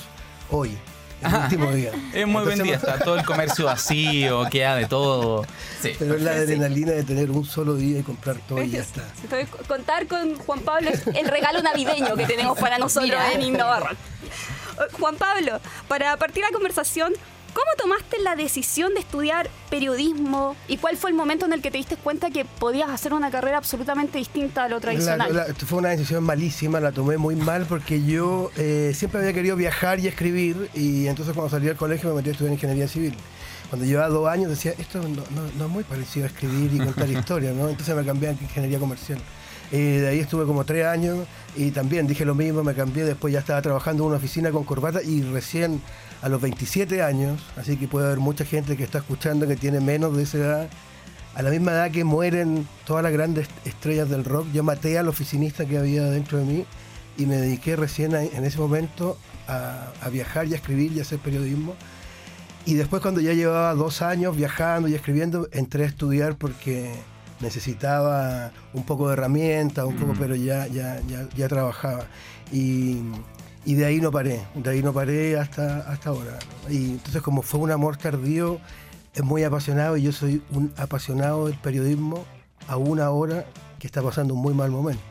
hoy, 0.50 0.77
el 1.21 1.35
último 1.35 1.71
día. 1.71 1.91
Es 2.13 2.27
muy 2.27 2.44
buen 2.44 2.59
Entonces, 2.59 2.63
día, 2.63 2.75
está 2.75 3.00
todo 3.00 3.18
el 3.18 3.25
comercio 3.25 3.65
vacío, 3.65 4.45
queda 4.50 4.75
de 4.75 4.85
todo. 4.85 5.45
Sí. 5.81 5.94
Pero 5.97 6.15
es 6.15 6.21
la 6.21 6.31
adrenalina 6.31 6.91
de 6.91 7.03
tener 7.03 7.31
un 7.31 7.45
solo 7.45 7.75
día 7.75 8.00
y 8.00 8.03
comprar 8.03 8.38
todo 8.47 8.62
y 8.62 8.69
ya 8.69 8.81
está. 8.81 9.03
Contar 9.68 10.07
con 10.07 10.35
Juan 10.38 10.59
Pablo 10.59 10.89
es 10.89 11.06
el 11.07 11.27
regalo 11.27 11.62
navideño 11.62 12.15
que 12.15 12.25
tenemos 12.25 12.57
para 12.59 12.77
nosotros 12.77 13.09
Mira. 13.09 13.31
en 13.33 13.41
Innova 13.41 13.79
Rock. 13.79 13.91
Eh, 13.91 14.83
Juan 14.94 15.15
Pablo, 15.15 15.59
para 15.88 16.18
partir 16.18 16.44
la 16.44 16.51
conversación, 16.51 17.13
¿cómo 17.53 17.65
tomaste 17.77 18.18
la 18.24 18.36
decisión 18.36 18.94
de 18.94 19.00
estudiar 19.01 19.50
periodismo 19.69 20.56
y 20.68 20.77
cuál 20.77 20.98
fue 20.98 21.09
el 21.09 21.15
momento 21.15 21.45
en 21.45 21.53
el 21.53 21.62
que 21.62 21.71
te 21.71 21.77
diste 21.77 21.98
cuenta 21.98 22.30
que 22.30 22.45
podías 22.45 22.89
hacer 22.89 23.13
una 23.13 23.31
carrera 23.31 23.57
absolutamente 23.57 24.18
distinta 24.18 24.63
a 24.65 24.69
lo 24.69 24.80
tradicional? 24.80 25.33
La- 25.33 25.48
la- 25.48 25.53
fue 25.53 25.80
una 25.80 25.89
decisión 25.89 26.24
malísima, 26.24 26.80
la 26.80 26.92
tomé 26.92 27.18
muy 27.18 27.36
mal 27.36 27.65
porque 27.68 28.03
yo 28.03 28.51
eh, 28.57 28.94
siempre 28.95 29.19
había 29.21 29.33
querido 29.33 29.56
viajar 29.56 30.00
y 30.00 30.07
escribir 30.07 30.69
y 30.74 31.07
entonces 31.07 31.33
cuando 31.33 31.50
salí 31.50 31.65
del 31.68 31.75
colegio 31.77 32.09
me 32.09 32.15
metí 32.15 32.30
a 32.30 32.31
estudiar 32.33 32.53
ingeniería 32.53 32.88
civil. 32.88 33.15
Cuando 33.69 33.86
llevaba 33.86 34.09
dos 34.09 34.27
años 34.27 34.50
decía, 34.50 34.74
esto 34.77 35.01
no, 35.01 35.07
no- 35.09 35.51
no 35.57 35.65
es 35.65 35.71
muy 35.71 35.83
parecido 35.83 36.25
a 36.25 36.30
escribir 36.30 36.74
y 36.74 36.77
contar 36.80 37.09
historias, 37.09 37.56
¿no? 37.56 37.69
Entonces 37.69 37.95
me 37.95 38.06
cambié 38.06 38.30
a 38.30 38.31
ingeniería 38.33 38.80
comercial. 38.80 39.19
De 39.71 40.07
ahí 40.07 40.19
estuve 40.19 40.45
como 40.45 40.65
tres 40.65 40.85
años 40.85 41.19
y 41.56 41.71
también 41.71 42.06
dije 42.07 42.25
lo 42.25 42.35
mismo, 42.35 42.63
me 42.63 42.73
cambié, 42.73 43.06
después 43.06 43.31
ya 43.33 43.39
estaba 43.39 43.62
trabajando 43.62 44.03
en 44.03 44.07
una 44.09 44.18
oficina 44.18 44.51
con 44.51 44.63
corbata 44.65 45.01
y 45.01 45.21
recién 45.21 45.81
a 46.21 46.27
los 46.29 46.41
27 46.41 47.01
años, 47.01 47.41
así 47.56 47.77
que 47.77 47.88
puede 47.88 48.06
haber 48.07 48.19
mucha 48.19 48.44
gente 48.45 48.75
que 48.75 48.83
está 48.83 48.97
escuchando 49.00 49.47
que 49.47 49.56
tiene 49.56 49.79
menos 49.79 50.15
de 50.15 50.23
esa 50.23 50.38
edad, 50.38 50.69
a 51.35 51.41
la 51.41 51.50
misma 51.50 51.71
edad 51.71 51.89
que 51.91 52.03
mueren 52.03 52.68
todas 52.85 53.01
las 53.03 53.13
grandes 53.13 53.47
estrellas 53.63 54.09
del 54.09 54.25
rock, 54.25 54.47
yo 54.53 54.62
maté 54.63 54.97
al 55.00 55.07
oficinista 55.07 55.65
que 55.65 55.77
había 55.77 56.03
dentro 56.03 56.38
de 56.38 56.44
mí 56.44 56.65
y 57.18 57.25
me 57.25 57.38
dediqué 57.38 57.77
recién 57.77 58.13
a- 58.13 58.23
en 58.23 58.44
ese 58.44 58.57
momento 58.57 59.18
a, 59.47 59.88
a 60.01 60.09
viajar 60.09 60.47
y 60.47 60.53
a 60.53 60.57
escribir 60.57 60.91
y 60.91 61.00
a 61.00 61.03
hacer 61.03 61.19
periodismo. 61.19 61.75
Y 62.65 62.73
después 62.75 63.01
cuando 63.01 63.21
ya 63.21 63.33
llevaba 63.33 63.73
dos 63.73 64.01
años 64.01 64.35
viajando 64.35 64.88
y 64.89 64.94
escribiendo, 64.95 65.47
entré 65.53 65.85
a 65.85 65.88
estudiar 65.88 66.35
porque 66.35 66.92
necesitaba 67.42 68.52
un 68.74 68.83
poco 68.83 69.07
de 69.07 69.14
herramientas, 69.14 69.86
un 69.86 69.95
poco, 69.95 70.14
pero 70.18 70.36
ya, 70.36 70.68
ya, 70.68 71.00
ya, 71.07 71.28
ya 71.36 71.48
trabajaba. 71.48 72.06
Y, 72.52 73.02
y 73.66 73.76
de 73.76 73.86
ahí 73.86 74.02
no 74.02 74.12
paré, 74.12 74.42
de 74.56 74.69
ahí 74.69 74.81
no 74.81 74.94
paré 74.94 75.38
hasta, 75.38 75.80
hasta 75.80 76.10
ahora. 76.10 76.40
Y 76.69 76.92
entonces 76.92 77.21
como 77.21 77.42
fue 77.42 77.60
un 77.60 77.71
amor 77.71 77.98
tardío, 77.98 78.60
es 79.14 79.24
muy 79.24 79.44
apasionado 79.44 79.98
y 79.98 80.04
yo 80.04 80.12
soy 80.12 80.42
un 80.52 80.74
apasionado 80.78 81.48
del 81.48 81.57
periodismo 81.57 82.26
aún 82.68 83.00
ahora 83.00 83.45
que 83.80 83.88
está 83.88 84.02
pasando 84.02 84.33
un 84.33 84.42
muy 84.42 84.54
mal 84.54 84.71
momento. 84.71 85.04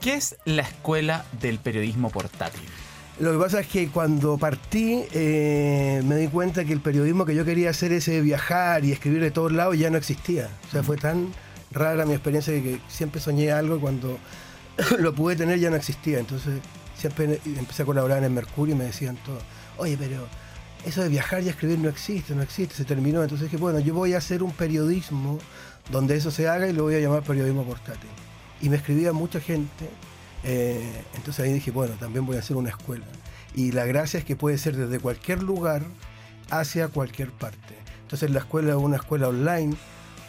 ¿Qué 0.00 0.14
es 0.14 0.36
la 0.44 0.62
escuela 0.62 1.24
del 1.40 1.58
periodismo 1.58 2.10
portátil? 2.10 2.62
Lo 3.18 3.32
que 3.32 3.38
pasa 3.38 3.60
es 3.60 3.66
que 3.66 3.88
cuando 3.88 4.38
partí 4.38 5.02
eh, 5.12 6.00
me 6.04 6.14
di 6.16 6.28
cuenta 6.28 6.64
que 6.64 6.72
el 6.72 6.80
periodismo 6.80 7.26
que 7.26 7.34
yo 7.34 7.44
quería 7.44 7.70
hacer, 7.70 7.90
ese 7.90 8.20
viajar 8.20 8.84
y 8.84 8.92
escribir 8.92 9.20
de 9.20 9.32
todos 9.32 9.50
lados, 9.50 9.76
ya 9.76 9.90
no 9.90 9.98
existía. 9.98 10.48
O 10.68 10.70
sea, 10.70 10.84
fue 10.84 10.96
tan 10.96 11.32
rara 11.78 12.04
mi 12.04 12.12
experiencia 12.12 12.52
de 12.52 12.62
que 12.62 12.80
siempre 12.88 13.20
soñé 13.20 13.52
algo 13.52 13.76
y 13.76 13.80
cuando 13.80 14.18
lo 14.98 15.14
pude 15.14 15.36
tener 15.36 15.58
ya 15.58 15.70
no 15.70 15.76
existía. 15.76 16.18
Entonces 16.18 16.60
siempre 16.96 17.40
empecé 17.44 17.82
a 17.82 17.86
colaborar 17.86 18.18
en 18.18 18.24
el 18.24 18.30
Mercurio 18.30 18.74
y 18.74 18.78
me 18.78 18.84
decían 18.84 19.16
todo, 19.24 19.38
oye, 19.76 19.96
pero 19.98 20.26
eso 20.84 21.02
de 21.02 21.08
viajar 21.08 21.42
y 21.42 21.48
escribir 21.48 21.78
no 21.78 21.88
existe, 21.88 22.34
no 22.34 22.42
existe, 22.42 22.74
se 22.74 22.84
terminó. 22.84 23.22
Entonces 23.22 23.50
dije, 23.50 23.60
bueno, 23.60 23.78
yo 23.78 23.94
voy 23.94 24.14
a 24.14 24.18
hacer 24.18 24.42
un 24.42 24.52
periodismo 24.52 25.38
donde 25.90 26.16
eso 26.16 26.30
se 26.30 26.48
haga 26.48 26.68
y 26.68 26.72
lo 26.72 26.84
voy 26.84 26.96
a 26.96 27.00
llamar 27.00 27.22
periodismo 27.22 27.64
portátil. 27.64 28.10
Y 28.60 28.68
me 28.68 28.76
escribía 28.76 29.12
mucha 29.12 29.40
gente 29.40 29.88
eh, 30.44 31.04
entonces 31.14 31.44
ahí 31.44 31.52
dije, 31.52 31.70
bueno, 31.70 31.94
también 31.98 32.26
voy 32.26 32.36
a 32.36 32.40
hacer 32.40 32.56
una 32.56 32.70
escuela. 32.70 33.04
Y 33.54 33.72
la 33.72 33.84
gracia 33.86 34.18
es 34.18 34.24
que 34.24 34.36
puede 34.36 34.58
ser 34.58 34.76
desde 34.76 35.00
cualquier 35.00 35.42
lugar 35.42 35.82
hacia 36.50 36.88
cualquier 36.88 37.30
parte. 37.30 37.74
Entonces 38.02 38.30
la 38.30 38.40
escuela 38.40 38.70
es 38.70 38.76
una 38.76 38.96
escuela 38.96 39.28
online. 39.28 39.76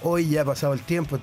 Hoy 0.03 0.29
ya 0.29 0.41
ha 0.41 0.45
pasado 0.45 0.73
el 0.73 0.81
tiempo, 0.81 1.19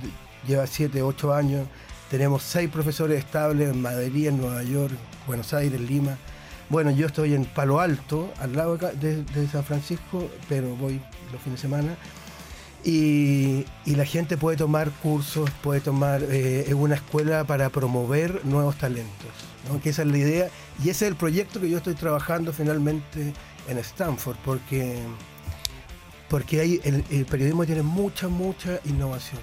lleva 0.47 0.67
7, 0.67 1.03
8 1.03 1.33
años. 1.35 1.67
Tenemos 2.11 2.43
seis 2.43 2.71
profesores 2.71 3.19
estables 3.19 3.71
en 3.73 3.83
Madrid, 3.83 4.29
en 4.29 4.39
Nueva 4.39 4.63
York, 4.63 4.93
Buenos 5.27 5.53
Aires, 5.55 5.81
Lima. 5.81 6.17
Bueno, 6.69 6.91
yo 6.91 7.07
estoy 7.07 7.35
en 7.35 7.45
Palo 7.47 7.81
Alto, 7.81 8.33
al 8.39 8.55
lado 8.55 8.77
de, 8.77 9.23
de- 9.25 9.49
San 9.49 9.65
Francisco, 9.65 10.29
pero 10.49 10.75
voy 10.77 11.01
los 11.33 11.41
fines 11.43 11.61
de 11.61 11.69
semana. 11.69 11.97
Y, 12.85 13.65
y 13.85 13.97
la 13.97 14.05
gente 14.05 14.37
puede 14.37 14.57
tomar 14.57 14.91
cursos, 15.03 15.51
puede 15.63 15.81
tomar 15.81 16.23
eh, 16.29 16.73
una 16.75 16.95
escuela 16.95 17.43
para 17.45 17.69
promover 17.71 18.45
nuevos 18.45 18.77
talentos, 18.79 19.31
¿no? 19.69 19.81
que 19.81 19.89
esa 19.91 20.03
es 20.03 20.09
la 20.09 20.19
idea 20.19 20.49
y 20.85 20.91
ese 20.91 21.07
es 21.07 21.11
el 21.11 21.17
proyecto 21.17 21.61
que 21.61 21.69
yo 21.69 21.79
estoy 21.79 21.95
trabajando 21.95 22.53
finalmente 22.53 23.33
en 23.69 23.79
Stanford, 23.79 24.37
porque, 24.45 25.01
porque 26.29 26.61
hay, 26.61 26.81
el, 26.85 27.25
periodismo 27.27 27.65
tiene 27.65 27.83
mucha, 27.83 28.29
mucha 28.29 28.81
innovación. 28.85 29.41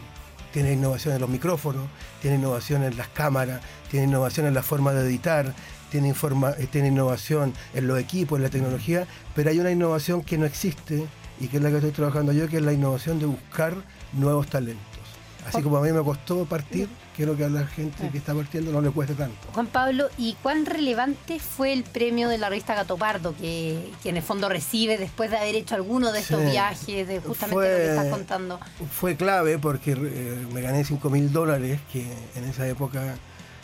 Tiene 0.51 0.73
innovación 0.73 1.15
en 1.15 1.21
los 1.21 1.29
micrófonos, 1.29 1.87
tiene 2.21 2.37
innovación 2.37 2.83
en 2.83 2.95
las 2.95 3.07
cámaras, 3.07 3.61
tiene 3.89 4.07
innovación 4.07 4.45
en 4.45 4.53
la 4.53 4.61
forma 4.61 4.93
de 4.93 5.07
editar, 5.07 5.53
tiene, 5.89 6.11
eh, 6.11 6.67
tiene 6.71 6.87
innovación 6.89 7.53
en 7.73 7.87
los 7.87 7.99
equipos, 7.99 8.37
en 8.37 8.43
la 8.43 8.49
tecnología, 8.49 9.07
pero 9.35 9.49
hay 9.49 9.59
una 9.59 9.71
innovación 9.71 10.21
que 10.21 10.37
no 10.37 10.45
existe 10.45 11.05
y 11.39 11.47
que 11.47 11.57
es 11.57 11.63
la 11.63 11.69
que 11.69 11.77
estoy 11.77 11.91
trabajando 11.91 12.33
yo, 12.33 12.47
que 12.47 12.57
es 12.57 12.63
la 12.63 12.73
innovación 12.73 13.19
de 13.19 13.25
buscar 13.25 13.73
nuevos 14.13 14.47
talentos. 14.47 14.92
Así 15.47 15.61
como 15.61 15.77
a 15.77 15.81
mí 15.81 15.91
me 15.91 16.01
costó 16.03 16.45
partir, 16.45 16.87
quiero 17.15 17.35
que 17.35 17.45
a 17.45 17.49
la 17.49 17.65
gente 17.67 18.09
que 18.09 18.17
está 18.17 18.33
partiendo 18.33 18.71
no 18.71 18.81
le 18.81 18.89
cueste 18.91 19.13
tanto. 19.13 19.37
Juan 19.53 19.67
Pablo, 19.67 20.07
¿y 20.17 20.33
cuán 20.41 20.65
relevante 20.65 21.39
fue 21.39 21.73
el 21.73 21.83
premio 21.83 22.29
de 22.29 22.37
la 22.37 22.49
revista 22.49 22.75
Gato 22.75 22.97
Pardo 22.97 23.35
que, 23.35 23.91
que 24.01 24.09
en 24.09 24.17
el 24.17 24.23
fondo 24.23 24.47
recibe 24.49 24.97
después 24.97 25.29
de 25.31 25.37
haber 25.37 25.55
hecho 25.55 25.75
alguno 25.75 26.11
de 26.11 26.19
estos 26.19 26.39
Sí. 26.41 26.51
viajes, 26.51 27.07
de 27.07 27.19
justamente 27.19 27.53
Fue- 27.55 27.69
lo 27.69 27.75
que 27.77 27.89
estás 27.89 28.07
contando? 28.07 28.59
Fue 28.91 29.15
clave 29.15 29.57
porque 29.59 29.91
eh, 29.97 30.45
me 30.53 30.61
gané 30.61 30.83
5 30.83 31.09
mil 31.09 31.31
dólares, 31.31 31.79
que 31.91 32.05
en 32.35 32.43
esa 32.45 32.67
época 32.67 33.15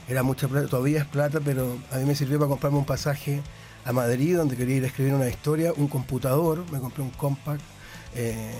era 0.07 0.21
mucha 0.23 0.47
plata, 0.47 0.67
todavía 0.67 0.99
es 0.99 1.05
plata, 1.05 1.39
pero 1.43 1.77
a 1.91 1.97
mí 1.97 2.05
me 2.05 2.15
sirvió 2.15 2.39
para 2.39 2.49
comprarme 2.49 2.79
un 2.79 2.85
pasaje 2.85 3.41
a 3.85 3.93
Madrid, 3.93 4.35
donde 4.35 4.57
quería 4.57 4.75
ir 4.77 4.83
a 4.83 4.87
escribir 4.87 5.13
una 5.13 5.29
historia, 5.29 5.71
un 5.77 5.87
computador, 5.87 6.65
me 6.71 6.79
compré 6.79 7.01
un 7.03 7.11
compact, 7.11 7.61
eh, 8.15 8.51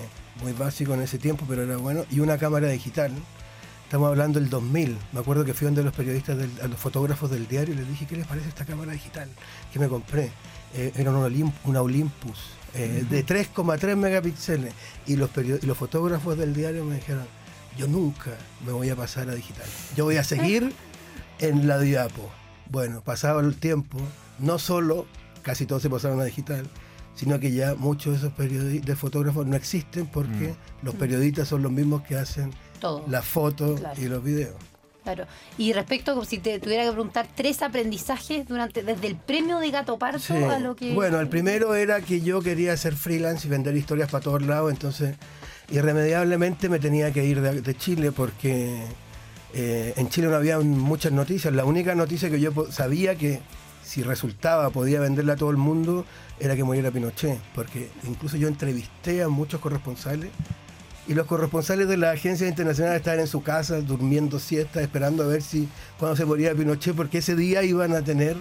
muy 0.42 0.52
básico 0.52 0.94
en 0.94 1.02
ese 1.02 1.18
tiempo, 1.18 1.44
pero 1.48 1.62
era 1.62 1.76
bueno, 1.76 2.04
y 2.10 2.20
una 2.20 2.38
cámara 2.38 2.68
digital. 2.68 3.12
Estamos 3.84 4.08
hablando 4.08 4.38
del 4.38 4.48
2000. 4.50 4.96
Me 5.12 5.20
acuerdo 5.20 5.44
que 5.44 5.52
fui 5.52 5.64
donde 5.64 5.82
los 5.82 5.92
periodistas, 5.92 6.38
del- 6.38 6.60
a 6.62 6.68
los 6.68 6.78
fotógrafos 6.78 7.30
del 7.30 7.48
diario 7.48 7.74
y 7.74 7.76
les 7.78 7.88
dije, 7.88 8.06
¿qué 8.06 8.16
les 8.16 8.26
parece 8.26 8.48
esta 8.48 8.64
cámara 8.64 8.92
digital 8.92 9.28
que 9.72 9.78
me 9.80 9.88
compré? 9.88 10.30
Eh, 10.74 10.92
era 10.94 11.10
una, 11.10 11.80
Olympus 11.80 12.38
eh, 12.74 13.04
de 13.10 13.26
3,3 13.26 13.96
megapíxeles. 13.96 14.72
Y 15.06 15.16
los, 15.16 15.30
y 15.36 15.66
los 15.66 15.76
fotógrafos 15.76 16.38
del 16.38 16.54
diario 16.54 16.84
me 16.84 16.94
dijeron, 16.96 17.24
yo 17.76 17.88
nunca 17.88 18.30
me 18.64 18.70
voy 18.72 18.90
a 18.90 18.94
pasar 18.96 19.28
a 19.28 19.34
digital. 19.34 19.66
Yo 19.96 20.04
voy 20.04 20.18
a 20.18 20.24
seguir 20.24 20.72
en 21.40 21.66
la 21.66 21.80
diapo. 21.80 22.30
Bueno, 22.70 23.00
pasado 23.00 23.40
el 23.40 23.56
tiempo, 23.56 23.98
no 24.38 24.60
solo 24.60 25.06
casi 25.42 25.66
todos 25.66 25.82
se 25.82 25.90
pasaron 25.90 26.20
a 26.20 26.24
digital, 26.24 26.64
sino 27.20 27.38
que 27.38 27.52
ya 27.52 27.74
muchos 27.74 28.12
de 28.12 28.18
esos 28.28 28.32
periodi- 28.38 28.80
de 28.82 28.96
fotógrafos 28.96 29.46
no 29.46 29.54
existen 29.56 30.06
porque 30.06 30.54
los 30.82 30.94
periodistas 30.94 31.48
son 31.48 31.62
los 31.62 31.70
mismos 31.70 32.00
que 32.02 32.16
hacen 32.16 32.50
Todo. 32.80 33.04
las 33.08 33.26
fotos 33.26 33.78
Claro. 33.78 34.00
y 34.00 34.06
los 34.06 34.24
videos. 34.24 34.54
Claro. 35.04 35.26
Y 35.58 35.74
respecto, 35.74 36.24
si 36.24 36.38
te 36.38 36.58
tuviera 36.60 36.84
que 36.84 36.92
preguntar 36.92 37.26
tres 37.34 37.60
aprendizajes 37.60 38.48
durante 38.48 38.82
desde 38.82 39.06
el 39.06 39.16
premio 39.16 39.58
de 39.58 39.70
Gato 39.70 39.98
Pardo 39.98 40.18
Sí. 40.18 40.32
a 40.32 40.58
lo 40.58 40.74
que. 40.76 40.94
Bueno, 40.94 41.20
el 41.20 41.28
primero 41.28 41.74
era 41.74 42.00
que 42.00 42.22
yo 42.22 42.40
quería 42.40 42.74
ser 42.78 42.94
freelance 42.96 43.46
y 43.46 43.50
vender 43.50 43.76
historias 43.76 44.10
para 44.10 44.24
todos 44.24 44.40
lados, 44.42 44.70
entonces 44.72 45.16
irremediablemente 45.70 46.68
me 46.68 46.78
tenía 46.78 47.12
que 47.12 47.24
ir 47.24 47.40
de, 47.40 47.60
de 47.60 47.76
Chile 47.76 48.12
porque 48.12 48.82
eh, 49.54 49.92
en 49.96 50.08
Chile 50.08 50.28
no 50.28 50.36
había 50.36 50.58
muchas 50.60 51.12
noticias. 51.12 51.52
La 51.54 51.64
única 51.64 51.94
noticia 51.94 52.30
que 52.30 52.40
yo 52.40 52.52
sabía 52.70 53.14
que 53.14 53.40
si 53.90 54.04
resultaba 54.04 54.70
podía 54.70 55.00
venderla 55.00 55.32
a 55.32 55.36
todo 55.36 55.50
el 55.50 55.56
mundo 55.56 56.06
era 56.38 56.54
que 56.54 56.62
muriera 56.62 56.92
Pinochet, 56.92 57.40
porque 57.56 57.90
incluso 58.04 58.36
yo 58.36 58.46
entrevisté 58.46 59.20
a 59.20 59.28
muchos 59.28 59.60
corresponsales 59.60 60.30
y 61.08 61.14
los 61.14 61.26
corresponsales 61.26 61.88
de 61.88 61.96
las 61.96 62.14
agencias 62.14 62.48
internacionales 62.48 62.98
estaban 62.98 63.18
en 63.18 63.26
su 63.26 63.42
casa 63.42 63.80
durmiendo 63.80 64.38
siesta, 64.38 64.80
esperando 64.80 65.24
a 65.24 65.26
ver 65.26 65.42
si 65.42 65.68
cuando 65.98 66.14
se 66.14 66.24
moría 66.24 66.54
Pinochet, 66.54 66.94
porque 66.94 67.18
ese 67.18 67.34
día 67.34 67.64
iban 67.64 67.92
a 67.96 68.02
tener 68.02 68.36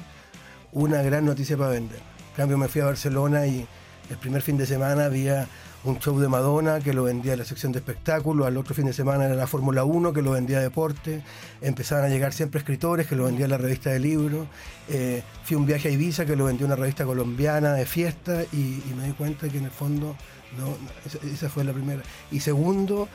una 0.72 1.02
gran 1.02 1.26
noticia 1.26 1.58
para 1.58 1.72
vender. 1.72 1.98
En 1.98 2.36
cambio 2.36 2.60
me 2.60 2.68
fui 2.68 2.82
a 2.82 2.86
Barcelona 2.86 3.48
y 3.48 3.68
el 4.10 4.18
primer 4.18 4.42
fin 4.42 4.58
de 4.58 4.66
semana 4.66 5.06
había 5.06 5.48
un 5.84 5.98
show 6.00 6.20
de 6.20 6.28
Madonna 6.28 6.80
que 6.80 6.94
lo 6.94 7.04
vendía 7.04 7.36
la 7.38 7.46
sección 7.46 7.72
de 7.72 7.80
espectáculos, 7.80 8.46
al 8.46 8.58
otro 8.58 8.76
fin 8.76 8.86
de 8.86 8.94
semana 8.94 9.26
era 9.26 9.36
la 9.36 9.48
Fórmula 9.48 9.84
1 9.84 10.12
que 10.12 10.22
lo 10.22 10.32
vendía 10.32 10.60
deporte, 10.60 11.24
empezaban 11.62 12.06
a 12.06 12.10
llegar 12.10 12.34
siempre 12.34 12.60
escritores 12.60 13.08
que 13.08 13.16
lo 13.16 13.26
vendía 13.26 13.48
la 13.48 13.58
revista 13.58 13.90
de 13.90 14.00
libros, 14.00 14.48
eh, 14.90 15.24
fui 15.44 15.56
un 15.56 15.66
viaje 15.66 15.88
a 15.88 15.92
Ibiza 15.92 16.26
que 16.26 16.36
lo 16.36 16.46
vendía 16.46 16.66
una 16.66 16.76
revista 16.76 17.06
colombiana 17.06 17.74
de 17.74 17.86
fiesta 17.86 18.44
y, 18.52 18.82
me 18.98 19.06
di 19.06 19.14
cuenta 19.14 19.48
que 19.48 19.58
en 19.58 19.66
el 19.66 19.72
fondo 19.72 20.16
no, 20.58 20.76
esa, 21.06 21.20
esa 21.26 21.50
fue 21.50 21.64
la 21.64 21.72
primera. 21.72 22.02
Y 22.32 22.42
segundo, 22.42 23.08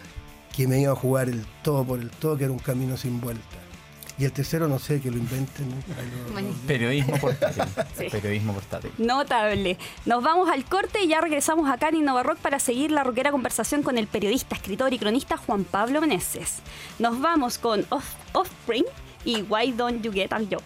que 0.56 0.68
me 0.68 0.80
iba 0.80 0.92
a 0.92 0.96
jugar 0.96 1.28
el 1.28 1.44
todo 1.62 1.84
por 1.84 1.98
el 1.98 2.10
todo, 2.10 2.38
que 2.38 2.44
era 2.44 2.52
un 2.52 2.60
camino 2.60 2.96
sin 2.96 3.20
vuelta. 3.20 3.56
Y 4.16 4.24
el 4.24 4.32
tercero, 4.32 4.68
no 4.68 4.78
sé, 4.78 5.00
que 5.00 5.10
lo 5.10 5.16
inventen. 5.16 5.68
¿no? 5.70 6.40
Lo- 6.40 6.48
Periodismo 6.66 7.16
portátil. 7.18 7.64
Sí. 7.98 8.06
Periodismo 8.10 8.52
portátil. 8.52 8.92
Notable. 8.98 9.76
Nos 10.06 10.22
vamos 10.22 10.48
al 10.50 10.64
corte 10.64 11.02
y 11.02 11.08
ya 11.08 11.20
regresamos 11.20 11.68
acá 11.68 11.88
en 11.88 11.96
Innova 11.96 12.22
Rock 12.22 12.38
para 12.38 12.58
seguir 12.60 12.90
la 12.92 13.02
rockera 13.02 13.30
conversación 13.32 13.82
con 13.82 13.98
el 13.98 14.06
periodista, 14.06 14.54
escritor 14.54 14.92
y 14.92 14.98
cronista 14.98 15.36
Juan 15.36 15.64
Pablo 15.64 16.00
Meneses. 16.00 16.58
Nos 16.98 17.20
vamos 17.20 17.58
con 17.58 17.84
Off- 17.90 18.14
Offspring 18.32 18.84
y 19.24 19.42
Why 19.42 19.72
Don't 19.72 20.02
You 20.02 20.12
Get 20.12 20.32
a 20.32 20.38
Job. 20.38 20.62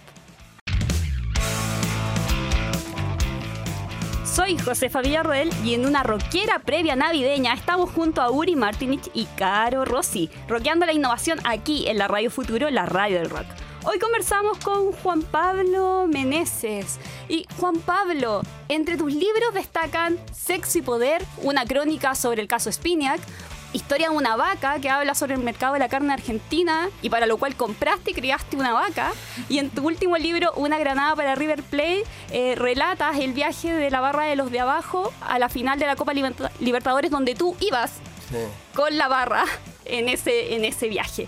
Soy 4.39 4.57
Josefa 4.57 5.03
Villarroel 5.03 5.51
y 5.65 5.75
en 5.75 5.85
una 5.85 6.05
rockera 6.05 6.61
previa 6.61 6.95
navideña 6.95 7.55
estamos 7.55 7.91
junto 7.91 8.23
a 8.23 8.31
Uri 8.31 8.55
Martinich 8.55 9.11
y 9.13 9.25
Caro 9.37 9.85
Rossi, 9.85 10.31
rockeando 10.47 10.87
la 10.87 10.93
innovación 10.93 11.41
aquí 11.43 11.89
en 11.89 11.99
la 11.99 12.07
Radio 12.07 12.31
Futuro, 12.31 12.71
la 12.71 12.87
radio 12.87 13.19
del 13.19 13.31
rock. 13.31 13.47
Hoy 13.83 13.99
conversamos 13.99 14.59
con 14.59 14.93
Juan 14.93 15.23
Pablo 15.23 16.07
Meneses. 16.07 17.01
Y 17.29 17.47
Juan 17.59 17.81
Pablo, 17.81 18.43
entre 18.69 18.97
tus 18.97 19.13
libros 19.13 19.55
destacan 19.55 20.17
Sexo 20.33 20.79
y 20.79 20.83
Poder, 20.83 21.21
una 21.43 21.65
crónica 21.65 22.15
sobre 22.15 22.41
el 22.41 22.47
caso 22.47 22.71
Spiniak, 22.71 23.21
Historia 23.75 24.09
de 24.09 24.17
una 24.17 24.35
vaca 24.35 24.79
que 24.81 24.89
habla 24.89 25.15
sobre 25.15 25.35
el 25.35 25.41
mercado 25.43 25.75
de 25.75 25.79
la 25.79 25.89
carne 25.91 26.15
argentina 26.15 26.89
y 27.03 27.11
para 27.11 27.27
lo 27.27 27.37
cual 27.37 27.55
compraste 27.55 28.13
y 28.13 28.15
criaste 28.15 28.57
una 28.57 28.73
vaca. 28.73 29.13
Y 29.51 29.59
en 29.59 29.69
tu 29.69 29.87
último 29.87 30.17
libro, 30.17 30.53
Una 30.57 30.79
granada 30.79 31.15
para 31.15 31.35
River 31.35 31.63
Plate, 31.63 32.05
eh, 32.31 32.55
relatas 32.57 33.19
el 33.19 33.35
viaje 33.35 33.71
de 33.73 33.91
la 33.91 34.01
barra 34.01 34.25
de 34.25 34.37
los 34.37 34.51
de 34.51 34.61
abajo 34.61 35.13
a 35.21 35.39
la 35.39 35.51
final 35.51 35.79
de 35.79 35.85
la 35.87 35.97
Copa 35.97 36.15
Liberta- 36.15 36.51
Libertadores 36.61 37.11
donde 37.11 37.35
tú 37.35 37.57
ibas 37.61 37.93
Sí. 38.31 38.37
con 38.75 38.97
la 38.97 39.07
barra 39.09 39.45
en 39.85 40.09
ese, 40.09 40.55
en 40.55 40.65
ese 40.65 40.89
viaje. 40.89 41.27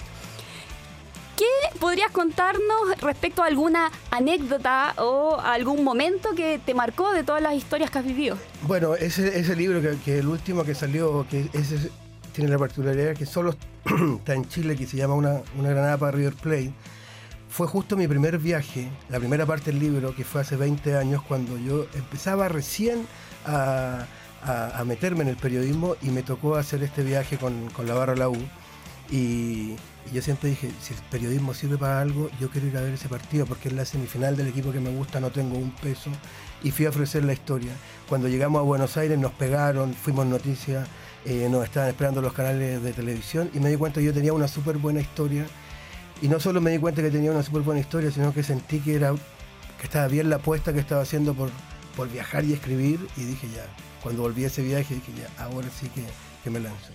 ¿Qué 1.36 1.78
podrías 1.78 2.10
contarnos 2.10 3.00
respecto 3.00 3.42
a 3.42 3.46
alguna 3.46 3.90
anécdota 4.10 4.92
o 4.98 5.38
algún 5.42 5.82
momento 5.84 6.34
que 6.34 6.58
te 6.64 6.74
marcó 6.74 7.12
de 7.12 7.22
todas 7.24 7.40
las 7.42 7.54
historias 7.54 7.90
que 7.90 7.98
has 7.98 8.04
vivido? 8.04 8.36
Bueno, 8.62 8.94
ese, 8.94 9.38
ese 9.38 9.56
libro 9.56 9.80
que, 9.80 9.96
que 10.04 10.18
el 10.18 10.26
último 10.28 10.64
que 10.64 10.74
salió, 10.74 11.26
que 11.30 11.48
ese 11.54 11.90
tiene 12.32 12.50
la 12.50 12.58
particularidad 12.58 13.14
que 13.14 13.26
solo 13.26 13.54
está 14.18 14.34
en 14.34 14.46
Chile, 14.48 14.76
que 14.76 14.86
se 14.86 14.96
llama 14.96 15.14
Una, 15.14 15.40
una 15.58 15.70
granada 15.70 15.96
para 15.98 16.12
River 16.12 16.34
Plate, 16.34 16.72
fue 17.48 17.66
justo 17.66 17.96
mi 17.96 18.06
primer 18.06 18.38
viaje, 18.38 18.88
la 19.08 19.18
primera 19.18 19.44
parte 19.46 19.72
del 19.72 19.80
libro, 19.80 20.14
que 20.14 20.24
fue 20.24 20.40
hace 20.40 20.56
20 20.56 20.96
años, 20.96 21.22
cuando 21.26 21.58
yo 21.58 21.86
empezaba 21.94 22.48
recién 22.48 23.06
a, 23.44 24.06
a- 24.44 24.78
a 24.80 24.84
meterme 24.84 25.22
en 25.22 25.28
el 25.28 25.36
periodismo 25.36 25.96
y 26.02 26.10
me 26.10 26.22
tocó 26.22 26.54
hacer 26.56 26.82
este 26.82 27.02
viaje 27.02 27.36
con, 27.38 27.68
con 27.70 27.86
la 27.86 27.94
barra 27.94 28.14
La 28.14 28.28
U. 28.28 28.36
Y, 29.10 29.74
y 30.10 30.14
yo 30.14 30.22
siempre 30.22 30.50
dije, 30.50 30.70
si 30.80 30.94
el 30.94 31.00
periodismo 31.10 31.54
sirve 31.54 31.76
para 31.76 32.00
algo, 32.00 32.30
yo 32.40 32.50
quiero 32.50 32.66
ir 32.66 32.76
a 32.76 32.80
ver 32.80 32.94
ese 32.94 33.08
partido 33.08 33.46
porque 33.46 33.68
es 33.68 33.74
la 33.74 33.84
semifinal 33.84 34.36
del 34.36 34.48
equipo 34.48 34.72
que 34.72 34.80
me 34.80 34.90
gusta, 34.90 35.20
no 35.20 35.30
tengo 35.30 35.56
un 35.56 35.70
peso. 35.70 36.10
Y 36.62 36.70
fui 36.72 36.86
a 36.86 36.90
ofrecer 36.90 37.24
la 37.24 37.32
historia. 37.32 37.72
Cuando 38.08 38.28
llegamos 38.28 38.60
a 38.60 38.62
Buenos 38.62 38.96
Aires 38.96 39.18
nos 39.18 39.32
pegaron, 39.32 39.94
fuimos 39.94 40.26
noticias, 40.26 40.88
eh, 41.24 41.48
nos 41.50 41.64
estaban 41.64 41.88
esperando 41.90 42.20
los 42.20 42.32
canales 42.32 42.82
de 42.82 42.92
televisión 42.92 43.50
y 43.54 43.60
me 43.60 43.70
di 43.70 43.76
cuenta 43.76 44.00
que 44.00 44.06
yo 44.06 44.12
tenía 44.12 44.32
una 44.32 44.48
súper 44.48 44.78
buena 44.78 45.00
historia. 45.00 45.46
Y 46.22 46.28
no 46.28 46.40
solo 46.40 46.60
me 46.60 46.70
di 46.70 46.78
cuenta 46.78 47.02
que 47.02 47.10
tenía 47.10 47.30
una 47.30 47.42
súper 47.42 47.62
buena 47.62 47.80
historia, 47.80 48.10
sino 48.10 48.34
que 48.34 48.42
sentí 48.42 48.80
que, 48.80 48.94
era, 48.94 49.12
que 49.12 49.84
estaba 49.84 50.08
bien 50.08 50.28
la 50.28 50.36
apuesta 50.36 50.72
que 50.72 50.80
estaba 50.80 51.02
haciendo 51.02 51.34
por, 51.34 51.50
por 51.96 52.10
viajar 52.10 52.44
y 52.44 52.52
escribir. 52.52 53.00
Y 53.16 53.24
dije 53.24 53.48
ya, 53.54 53.64
cuando 54.02 54.22
volví 54.22 54.44
a 54.44 54.48
ese 54.48 54.62
viaje, 54.62 54.94
dije 54.94 55.12
ya, 55.16 55.44
ahora 55.44 55.68
sí 55.70 55.88
que, 55.88 56.02
que 56.42 56.50
me 56.50 56.60
lanzo. 56.60 56.92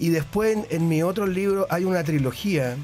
Y 0.00 0.08
después 0.08 0.56
en, 0.56 0.66
en 0.70 0.88
mi 0.88 1.02
otro 1.02 1.26
libro 1.26 1.66
hay 1.68 1.84
una 1.84 2.02
trilogía 2.02 2.74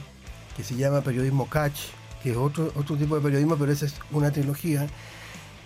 que 0.54 0.62
se 0.62 0.76
llama 0.76 1.00
Periodismo 1.00 1.48
Catch, 1.48 1.78
que 2.22 2.32
es 2.32 2.36
otro, 2.36 2.70
otro 2.76 2.94
tipo 2.96 3.16
de 3.16 3.22
periodismo, 3.22 3.56
pero 3.56 3.72
esa 3.72 3.86
es 3.86 3.94
una 4.12 4.30
trilogía. 4.30 4.86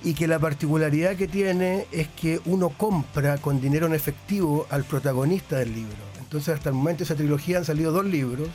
Y 0.04 0.14
que 0.14 0.28
la 0.28 0.38
particularidad 0.38 1.16
que 1.16 1.26
tiene 1.26 1.86
es 1.90 2.06
que 2.06 2.40
uno 2.44 2.68
compra 2.70 3.38
con 3.38 3.60
dinero 3.60 3.86
en 3.86 3.94
efectivo 3.94 4.68
al 4.70 4.84
protagonista 4.84 5.58
del 5.58 5.74
libro. 5.74 5.96
Entonces 6.20 6.54
hasta 6.54 6.68
el 6.68 6.76
momento 6.76 7.00
de 7.00 7.04
esa 7.04 7.16
trilogía 7.16 7.58
han 7.58 7.64
salido 7.64 7.90
dos 7.90 8.06
libros. 8.06 8.48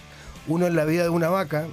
Uno 0.48 0.66
es 0.66 0.74
La 0.74 0.86
vida 0.86 1.04
de 1.04 1.10
una 1.10 1.28
vaca. 1.28 1.68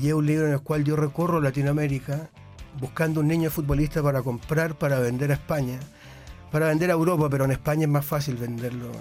y 0.00 0.06
es 0.06 0.14
un 0.14 0.24
libro 0.24 0.46
en 0.46 0.52
el 0.52 0.60
cual 0.60 0.84
yo 0.84 0.94
recorro 0.94 1.40
Latinoamérica 1.40 2.30
buscando 2.78 3.20
un 3.20 3.26
niño 3.26 3.50
futbolista 3.50 4.00
para 4.00 4.22
comprar, 4.22 4.78
para 4.78 5.00
vender 5.00 5.32
a 5.32 5.34
España, 5.34 5.80
para 6.52 6.68
vender 6.68 6.90
a 6.90 6.92
Europa, 6.92 7.28
pero 7.28 7.46
en 7.46 7.50
España 7.50 7.82
es 7.82 7.88
más 7.88 8.06
fácil 8.06 8.36
venderlo. 8.36 8.92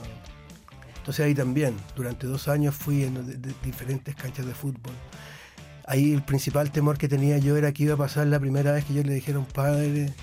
Entonces 0.97 1.23
ahí 1.23 1.35
también, 1.35 1.75
durante 1.95 2.25
dos 2.25 2.47
años 2.47 2.73
fui 2.73 3.03
en 3.03 3.39
diferentes 3.63 4.15
canchas 4.15 4.47
de 4.47 4.55
fútbol. 4.55 4.95
Ahí 5.85 6.13
el 6.13 6.23
principal 6.23 6.71
temor 6.71 6.97
que 6.97 7.07
tenía 7.07 7.37
yo 7.37 7.57
era 7.57 7.71
que 7.73 7.83
iba 7.83 7.93
a 7.93 7.97
pasar 7.97 8.25
la 8.25 8.39
primera 8.39 8.71
vez 8.71 8.85
que 8.85 8.95
yo 8.95 9.03
le 9.03 9.13
dijera 9.13 9.37
a 9.37 9.41
un 9.41 9.45
padre, 9.45 10.15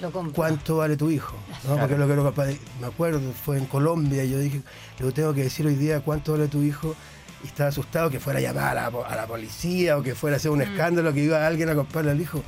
Lo. 0.00 0.10
¿cuánto 0.32 0.76
vale 0.76 0.96
tu 0.96 1.10
hijo? 1.10 1.34
¿No? 1.66 1.76
Porque 1.78 1.94
es 1.94 2.00
lo 2.00 2.06
que 2.06 2.12
era 2.12 2.22
capaz 2.22 2.46
de- 2.46 2.58
me 2.80 2.86
acuerdo, 2.86 3.20
fue 3.44 3.58
en 3.58 3.66
Colombia, 3.66 4.22
y 4.24 4.30
yo 4.30 4.38
dije, 4.38 4.60
le 5.00 5.12
tengo 5.12 5.34
que 5.34 5.42
decir 5.44 5.66
hoy 5.66 5.74
día 5.74 6.00
cuánto 6.00 6.32
vale 6.32 6.48
tu 6.48 6.62
hijo, 6.62 6.94
y 7.42 7.46
estaba 7.48 7.68
asustado 7.70 8.10
que 8.10 8.20
fuera 8.20 8.38
a 8.38 8.42
llamar 8.42 8.76
a 8.78 8.82
la, 8.82 8.90
po- 8.90 9.04
a 9.04 9.14
la 9.16 9.26
policía 9.26 9.96
o 9.96 10.02
que 10.02 10.14
fuera 10.14 10.36
a 10.36 10.38
hacer 10.38 10.50
un 10.50 10.62
escándalo, 10.62 11.12
que 11.12 11.20
iba 11.24 11.46
alguien 11.46 11.68
a 11.68 11.74
comprarle 11.74 12.10
al 12.12 12.20
hijo. 12.20 12.42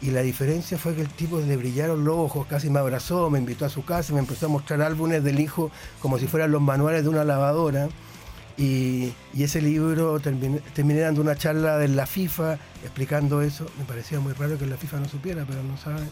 Y 0.00 0.12
la 0.12 0.22
diferencia 0.22 0.78
fue 0.78 0.94
que 0.94 1.00
el 1.02 1.08
tipo 1.08 1.40
le 1.40 1.56
brillaron 1.56 2.04
los 2.04 2.14
ojos, 2.16 2.46
casi 2.46 2.70
me 2.70 2.78
abrazó, 2.78 3.30
me 3.30 3.40
invitó 3.40 3.64
a 3.64 3.68
su 3.68 3.84
casa, 3.84 4.12
me 4.12 4.20
empezó 4.20 4.46
a 4.46 4.48
mostrar 4.48 4.80
álbumes 4.82 5.24
del 5.24 5.40
hijo 5.40 5.72
como 6.00 6.18
si 6.18 6.28
fueran 6.28 6.52
los 6.52 6.62
manuales 6.62 7.02
de 7.02 7.08
una 7.08 7.24
lavadora. 7.24 7.88
Y, 8.56 9.12
y 9.34 9.42
ese 9.44 9.60
libro 9.60 10.18
terminé, 10.20 10.60
terminé 10.74 11.00
dando 11.00 11.20
una 11.20 11.36
charla 11.36 11.78
de 11.78 11.88
la 11.88 12.06
FIFA 12.06 12.54
explicando 12.82 13.42
eso. 13.42 13.66
Me 13.78 13.84
parecía 13.84 14.18
muy 14.20 14.32
raro 14.34 14.56
que 14.58 14.66
la 14.66 14.76
FIFA 14.76 15.00
no 15.00 15.08
supiera, 15.08 15.44
pero 15.48 15.62
no 15.62 15.76
sabe. 15.76 16.02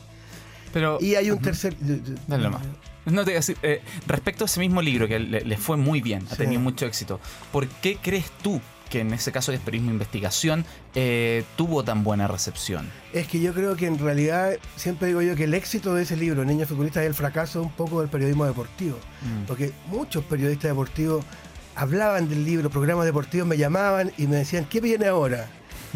Pero, 0.73 0.99
Y 1.01 1.15
hay 1.15 1.31
un 1.31 1.41
tercer. 1.41 1.77
Dale 2.27 2.45
nomás. 2.45 2.63
No 3.07 3.25
te 3.25 3.39
eh, 3.63 3.83
respecto 4.07 4.45
a 4.45 4.47
ese 4.47 4.59
mismo 4.59 4.83
libro 4.83 5.07
que 5.07 5.21
le, 5.21 5.43
le 5.43 5.57
fue 5.57 5.77
muy 5.77 6.01
bien, 6.01 6.27
ha 6.31 6.35
tenido 6.35 6.61
mucho 6.61 6.87
éxito, 6.87 7.21
¿por 7.53 7.69
qué 7.69 7.99
crees 8.03 8.33
tú 8.43 8.61
que 8.89 9.01
en 9.01 9.13
ese 9.13 9.33
caso 9.33 9.53
de 9.53 9.59
periodismo 9.59 9.91
de 9.91 9.95
investigación 9.95 10.65
eh, 10.95 11.45
tuvo 11.57 11.85
tan 11.85 12.05
buena 12.05 12.27
recepción? 12.29 12.91
Es 13.13 13.27
que 13.27 13.41
yo 13.41 13.53
creo 13.53 13.77
que 13.77 13.87
en 13.87 13.99
realidad, 13.99 14.57
siempre 14.77 15.09
digo 15.09 15.23
yo 15.23 15.37
que 15.37 15.45
el 15.45 15.55
éxito 15.55 15.95
de 15.95 16.03
ese 16.03 16.17
libro, 16.17 16.45
Niños 16.45 16.69
Futbolistas, 16.69 17.03
es 17.03 17.09
el 17.09 17.15
fracaso 17.15 17.63
un 17.63 17.73
poco 17.73 18.01
del 18.01 18.09
periodismo 18.09 18.45
deportivo. 18.45 18.99
Mm. 19.23 19.47
Porque 19.47 19.73
muchos 19.89 20.25
periodistas 20.25 20.71
deportivos 20.71 21.25
hablaban 21.75 22.29
del 22.29 22.45
libro, 22.45 22.71
programas 22.71 23.07
deportivos 23.07 23.47
me 23.47 23.57
llamaban 23.57 24.13
y 24.17 24.27
me 24.27 24.37
decían, 24.37 24.65
¿qué 24.65 24.81
viene 24.81 25.07
ahora? 25.07 25.49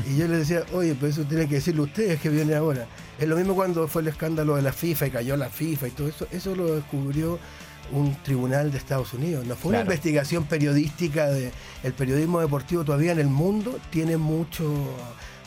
Y 0.09 0.17
yo 0.17 0.29
les 0.29 0.41
decía, 0.41 0.65
oye, 0.73 0.95
pues 0.95 1.15
eso 1.19 1.27
tienen 1.27 1.49
que 1.49 1.57
decirle 1.57 1.83
ustedes 1.83 2.21
que 2.21 2.29
viene 2.29 2.55
ahora. 2.55 2.87
Es 3.19 3.29
lo 3.29 3.37
mismo 3.37 3.55
cuando 3.55 3.87
fue 3.89 4.03
el 4.03 4.09
escándalo 4.09 4.57
de 4.57 4.63
la 4.63 4.73
FIFA 4.73 5.07
y 5.07 5.11
cayó 5.11 5.37
la 5.37 5.49
FIFA 5.51 5.89
y 5.89 5.91
todo 5.91 6.09
eso. 6.09 6.27
Eso 6.31 6.55
lo 6.55 6.75
descubrió 6.77 7.39
un 7.93 8.15
tribunal 8.23 8.71
de 8.71 8.79
Estados 8.79 9.13
Unidos. 9.15 9.45
No 9.47 9.57
fue 9.57 9.71
una 9.71 9.81
investigación 9.81 10.45
periodística 10.45 11.27
de 11.29 11.51
el 11.83 11.93
periodismo 11.93 12.41
deportivo 12.41 12.85
todavía 12.85 13.13
en 13.13 13.19
el 13.19 13.27
mundo 13.29 13.79
tiene 13.91 14.17
mucho 14.17 14.73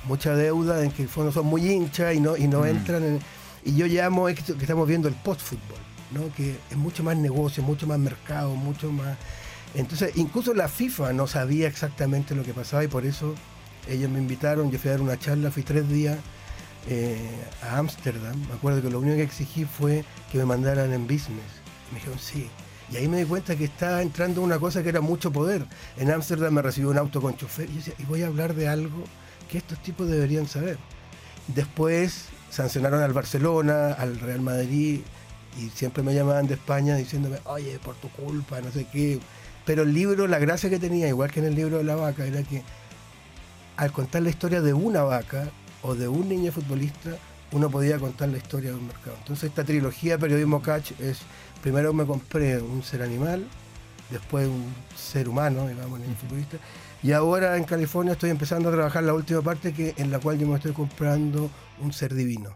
mucha 0.06 0.36
deuda 0.36 0.84
en 0.84 0.92
que 0.92 1.04
el 1.04 1.08
fondo 1.10 1.32
son 1.32 1.46
muy 1.46 1.66
hinchas 1.72 2.14
y 2.14 2.20
no 2.20 2.36
y 2.36 2.48
no 2.48 2.62
Mm. 2.62 2.66
entran 2.68 3.04
en, 3.04 3.20
y 3.64 3.76
yo 3.78 3.86
llamo 3.86 4.28
esto 4.28 4.56
que 4.58 4.64
estamos 4.64 4.86
viendo 4.86 5.08
el 5.08 5.14
post-fútbol, 5.16 5.78
¿no? 6.12 6.34
que 6.36 6.58
es 6.70 6.76
mucho 6.76 7.02
más 7.04 7.16
negocio, 7.16 7.64
mucho 7.64 7.88
más 7.88 7.98
mercado, 8.00 8.54
mucho 8.56 8.92
más... 8.92 9.18
Entonces, 9.74 10.12
incluso 10.16 10.54
la 10.54 10.68
FIFA 10.68 11.14
no 11.14 11.26
sabía 11.28 11.70
exactamente 11.70 12.36
lo 12.36 12.44
que 12.44 12.54
pasaba 12.54 12.84
y 12.84 12.90
por 12.90 13.06
eso 13.06 13.34
ellos 13.88 14.10
me 14.10 14.20
invitaron, 14.20 14.72
yo 14.72 14.80
fui 14.80 14.90
a 14.90 14.94
dar 14.94 15.02
una 15.02 15.18
charla, 15.18 15.52
fui 15.52 15.64
tres 15.64 15.88
días 15.90 16.18
eh, 16.90 17.18
a 17.62 17.78
Ámsterdam, 17.78 18.36
me 18.48 18.54
acuerdo 18.56 18.82
que 18.82 18.90
lo 18.90 19.00
único 19.00 19.16
que 19.16 19.24
exigí 19.24 19.66
fue 19.66 20.04
que 20.32 20.38
me 20.38 20.46
mandaran 20.46 20.92
en 20.94 21.04
business. 21.04 21.62
Me 21.92 22.00
dijeron, 22.00 22.20
sí. 22.20 22.50
Y 22.92 22.98
ahí 22.98 23.08
me 23.08 23.20
di 23.20 23.26
cuenta 23.26 23.56
que 23.56 23.66
estaba 23.66 24.02
entrando 24.02 24.42
una 24.42 24.60
cosa 24.60 24.84
que 24.84 24.90
era 24.90 25.02
mucho 25.02 25.32
poder. 25.32 25.66
En 25.98 26.12
Ámsterdam 26.12 26.54
me 26.54 26.62
recibió 26.62 26.90
un 26.90 26.98
auto 26.98 27.22
con 27.22 27.36
chofer 27.36 27.70
y 27.70 27.74
yo 27.74 27.78
decía, 27.78 27.94
y 27.98 28.04
voy 28.04 28.24
a 28.24 28.28
hablar 28.28 28.54
de 28.54 28.68
algo 28.68 29.04
que 29.50 29.58
estos 29.58 29.82
tipos 29.82 30.10
deberían 30.10 30.48
saber. 30.48 30.78
Después 31.48 32.26
sancionaron 32.50 33.02
al 33.02 33.14
Barcelona, 33.14 33.94
al 33.94 34.20
Real 34.20 34.42
Madrid, 34.42 35.02
y 35.60 35.70
siempre 35.70 36.04
me 36.04 36.14
llamaban 36.14 36.48
de 36.48 36.56
España 36.56 36.96
diciéndome, 36.96 37.40
oye, 37.46 37.80
por 37.84 37.96
tu 37.96 38.10
culpa, 38.10 38.62
no 38.62 38.72
sé 38.72 38.86
qué. 38.92 39.20
Pero 39.66 39.84
el 39.84 39.94
libro, 39.94 40.28
la 40.28 40.40
gracia 40.40 40.70
que 40.70 40.80
tenía, 40.80 41.08
igual 41.08 41.32
que 41.32 41.40
en 41.40 41.48
el 41.48 41.56
libro 41.56 41.78
de 41.78 41.84
la 41.84 41.96
vaca, 41.96 42.26
era 42.26 42.44
que 42.44 42.64
al 43.78 43.92
contar 43.92 44.22
la 44.22 44.30
historia 44.30 44.62
de 44.62 44.74
una 44.74 45.04
vaca 45.04 45.50
o 45.82 45.96
de 45.96 46.08
un 46.08 46.30
niño 46.30 46.52
futbolista, 46.52 47.12
uno 47.52 47.70
podía 47.70 48.00
contar 48.00 48.30
la 48.30 48.38
historia 48.38 48.72
de 48.72 48.78
un 48.78 48.88
mercado. 48.88 49.16
Entonces 49.20 49.50
esta 49.50 49.64
trilogía 49.64 50.18
Periodismo 50.18 50.62
Catch 50.62 50.92
es, 51.00 51.20
primero 51.62 51.94
me 51.94 52.06
compré 52.06 52.60
un 52.60 52.84
ser 52.84 53.04
animal, 53.04 53.46
después 54.10 54.48
un 54.48 54.74
ser 54.96 55.30
humano, 55.30 55.68
digamos, 55.68 56.00
niño 56.00 56.16
futbolista, 56.16 56.58
y 57.02 57.12
ahora 57.12 57.58
en 57.58 57.66
California 57.66 58.14
estoy 58.14 58.30
empezando 58.30 58.70
a 58.70 58.72
trabajar 58.72 59.04
la 59.04 59.14
última 59.14 59.42
parte 59.42 59.74
que, 59.74 59.94
en 59.98 60.10
la 60.10 60.20
cual 60.20 60.40
yo 60.40 60.48
me 60.48 60.56
estoy 60.56 60.72
comprando 60.72 61.50
un 61.82 61.92
ser 61.94 62.14
divino. 62.14 62.56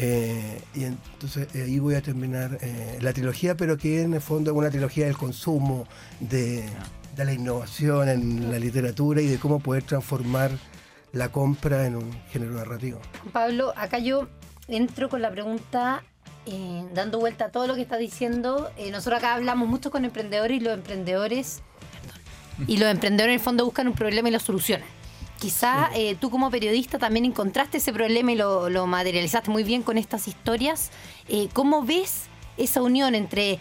Eh, 0.00 0.60
y 0.76 0.84
entonces 0.84 1.48
eh, 1.54 1.62
ahí 1.62 1.80
voy 1.80 1.96
a 1.96 2.02
terminar 2.02 2.58
eh, 2.60 2.98
la 3.00 3.12
trilogía, 3.12 3.56
pero 3.56 3.76
que 3.76 4.02
en 4.02 4.14
el 4.14 4.20
fondo 4.20 4.52
es 4.52 4.56
una 4.56 4.70
trilogía 4.70 5.06
del 5.06 5.16
consumo, 5.16 5.88
de, 6.20 6.68
de 7.18 7.24
la 7.24 7.32
innovación 7.32 8.08
en 8.08 8.50
la 8.50 8.60
literatura 8.60 9.20
y 9.20 9.26
de 9.26 9.38
cómo 9.38 9.58
poder 9.58 9.82
transformar 9.82 10.52
la 11.12 11.30
compra 11.30 11.84
en 11.84 11.96
un 11.96 12.12
género 12.30 12.52
narrativo. 12.52 13.00
Pablo, 13.32 13.74
acá 13.76 13.98
yo 13.98 14.28
entro 14.68 15.08
con 15.08 15.20
la 15.20 15.30
pregunta, 15.30 16.04
eh, 16.46 16.84
dando 16.94 17.18
vuelta 17.18 17.46
a 17.46 17.48
todo 17.50 17.66
lo 17.66 17.74
que 17.74 17.82
estás 17.82 17.98
diciendo. 17.98 18.70
Eh, 18.76 18.92
nosotros 18.92 19.18
acá 19.18 19.34
hablamos 19.34 19.68
mucho 19.68 19.90
con 19.90 20.04
emprendedores 20.04 20.58
y 20.58 20.60
los 20.60 20.74
emprendedores, 20.74 21.60
y 22.68 22.76
los 22.76 22.88
emprendedores 22.88 23.32
en 23.32 23.40
el 23.40 23.44
fondo 23.44 23.64
buscan 23.64 23.88
un 23.88 23.94
problema 23.94 24.28
y 24.28 24.32
lo 24.32 24.38
solucionan. 24.38 24.86
Quizá 25.40 25.90
eh, 25.94 26.16
tú 26.20 26.30
como 26.30 26.50
periodista 26.50 26.98
también 26.98 27.24
encontraste 27.24 27.78
ese 27.78 27.92
problema 27.92 28.30
y 28.32 28.36
lo, 28.36 28.70
lo 28.70 28.86
materializaste 28.86 29.50
muy 29.50 29.64
bien 29.64 29.82
con 29.82 29.98
estas 29.98 30.28
historias. 30.28 30.90
Eh, 31.28 31.48
¿Cómo 31.52 31.84
ves 31.84 32.26
esa 32.58 32.82
unión 32.82 33.14
entre 33.14 33.58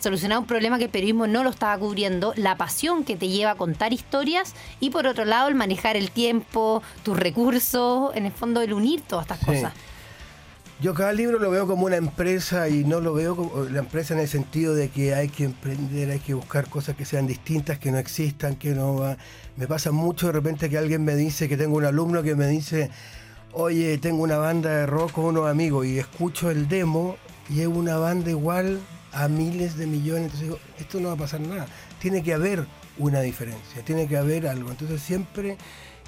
solucionar 0.00 0.38
un 0.38 0.46
problema 0.46 0.78
que 0.78 0.84
el 0.84 0.90
periodismo 0.90 1.26
no 1.26 1.42
lo 1.42 1.50
estaba 1.50 1.76
cubriendo, 1.78 2.32
la 2.36 2.56
pasión 2.56 3.02
que 3.04 3.16
te 3.16 3.28
lleva 3.28 3.52
a 3.52 3.54
contar 3.56 3.92
historias 3.92 4.54
y 4.78 4.90
por 4.90 5.06
otro 5.06 5.24
lado 5.24 5.48
el 5.48 5.54
manejar 5.54 5.96
el 5.96 6.10
tiempo, 6.10 6.82
tus 7.02 7.18
recursos, 7.18 8.14
en 8.14 8.26
el 8.26 8.32
fondo 8.32 8.60
el 8.60 8.72
unir 8.72 9.00
todas 9.02 9.24
estas 9.24 9.40
Sí. 9.40 9.46
cosas? 9.46 9.72
Yo 10.78 10.92
cada 10.92 11.14
libro 11.14 11.38
lo 11.38 11.50
veo 11.50 11.66
como 11.66 11.86
una 11.86 11.96
empresa 11.96 12.68
y 12.68 12.84
no 12.84 13.00
lo 13.00 13.14
veo 13.14 13.34
como 13.34 13.64
la 13.64 13.78
empresa 13.78 14.12
en 14.12 14.20
el 14.20 14.28
sentido 14.28 14.74
de 14.74 14.90
que 14.90 15.14
hay 15.14 15.30
que 15.30 15.44
emprender, 15.44 16.10
hay 16.10 16.18
que 16.18 16.34
buscar 16.34 16.68
cosas 16.68 16.94
que 16.96 17.06
sean 17.06 17.26
distintas, 17.26 17.78
que 17.78 17.90
no 17.90 17.96
existan, 17.96 18.56
que 18.56 18.74
no 18.74 18.94
va. 18.96 19.16
Me 19.56 19.66
pasa 19.66 19.90
mucho 19.90 20.26
de 20.26 20.32
repente 20.34 20.68
que 20.68 20.76
alguien 20.76 21.02
me 21.02 21.14
dice 21.16 21.48
que 21.48 21.56
tengo 21.56 21.78
un 21.78 21.86
alumno 21.86 22.22
que 22.22 22.34
me 22.34 22.46
dice, 22.46 22.90
oye, 23.54 23.96
tengo 23.96 24.22
una 24.22 24.36
banda 24.36 24.68
de 24.68 24.84
rock 24.84 25.12
con 25.12 25.24
unos 25.24 25.48
amigos 25.48 25.86
y 25.86 25.98
escucho 25.98 26.50
el 26.50 26.68
demo 26.68 27.16
y 27.48 27.60
es 27.60 27.66
una 27.66 27.96
banda 27.96 28.30
igual 28.30 28.80
a 29.12 29.28
miles 29.28 29.76
de 29.76 29.86
millones. 29.86 30.24
Entonces 30.24 30.48
digo, 30.48 30.58
esto 30.78 31.00
no 31.00 31.08
va 31.08 31.14
a 31.14 31.18
pasar 31.18 31.40
nada. 31.40 31.66
Tiene 32.00 32.22
que 32.22 32.34
haber 32.34 32.66
una 32.98 33.20
diferencia, 33.20 33.82
tiene 33.84 34.06
que 34.06 34.16
haber 34.16 34.46
algo. 34.46 34.70
Entonces 34.70 35.00
siempre 35.00 35.56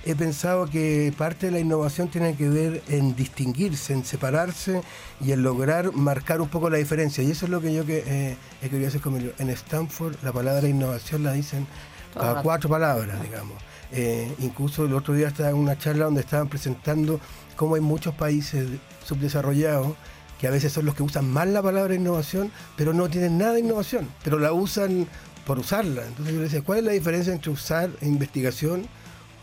he 0.04 0.14
pensado 0.14 0.66
que 0.66 1.12
parte 1.16 1.46
de 1.46 1.52
la 1.52 1.58
innovación 1.58 2.08
tiene 2.08 2.36
que 2.36 2.48
ver 2.48 2.82
en 2.88 3.16
distinguirse, 3.16 3.92
en 3.92 4.04
separarse 4.04 4.82
y 5.20 5.32
en 5.32 5.42
lograr 5.42 5.92
marcar 5.92 6.40
un 6.40 6.48
poco 6.48 6.70
la 6.70 6.78
diferencia. 6.78 7.22
Y 7.24 7.30
eso 7.30 7.46
es 7.46 7.50
lo 7.50 7.60
que 7.60 7.74
yo 7.74 7.84
que, 7.84 8.04
eh, 8.06 8.36
he 8.62 8.68
querido 8.68 8.88
hacer 8.88 9.00
con 9.00 9.14
mi 9.14 9.20
libro. 9.20 9.34
En 9.38 9.50
Stanford 9.50 10.16
la 10.22 10.32
palabra 10.32 10.68
innovación 10.68 11.24
la 11.24 11.32
dicen 11.32 11.66
rato. 12.14 12.42
cuatro 12.42 12.68
palabras, 12.68 13.22
digamos. 13.22 13.56
Eh, 13.90 14.30
incluso 14.40 14.84
el 14.84 14.92
otro 14.92 15.14
día 15.14 15.28
estaba 15.28 15.48
en 15.48 15.56
una 15.56 15.78
charla 15.78 16.04
donde 16.04 16.20
estaban 16.20 16.48
presentando 16.48 17.20
cómo 17.56 17.74
hay 17.74 17.80
muchos 17.80 18.14
países 18.14 18.68
subdesarrollados 19.04 19.94
que 20.38 20.46
a 20.46 20.50
veces 20.50 20.72
son 20.72 20.86
los 20.86 20.94
que 20.94 21.02
usan 21.02 21.30
más 21.30 21.48
la 21.48 21.62
palabra 21.62 21.94
innovación, 21.94 22.50
pero 22.76 22.92
no 22.92 23.08
tienen 23.08 23.38
nada 23.38 23.54
de 23.54 23.60
innovación, 23.60 24.08
pero 24.22 24.38
la 24.38 24.52
usan 24.52 25.06
por 25.46 25.58
usarla. 25.58 26.06
Entonces 26.06 26.34
yo 26.34 26.40
le 26.40 26.44
decía, 26.44 26.62
¿cuál 26.62 26.78
es 26.80 26.84
la 26.84 26.92
diferencia 26.92 27.32
entre 27.32 27.50
usar 27.50 27.90
investigación 28.02 28.86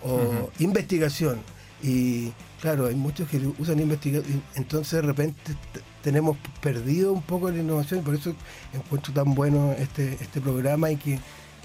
o 0.04 0.50
investigación? 0.60 1.40
Y 1.84 2.32
claro, 2.62 2.88
hay 2.88 2.96
muchos 2.96 3.28
que 3.30 3.38
usan 3.60 3.80
investigación, 3.80 4.42
entonces 4.56 4.94
de 4.94 5.02
repente 5.02 5.56
tenemos 6.02 6.38
perdido 6.62 7.12
un 7.12 7.22
poco 7.22 7.52
la 7.52 7.60
innovación, 7.60 8.04
por 8.04 8.16
eso 8.16 8.34
encuentro 8.74 9.14
tan 9.14 9.36
bueno 9.36 9.76
este, 9.78 10.18
este 10.22 10.40
programa 10.40 10.92
y 10.92 10.98
que 10.98 11.20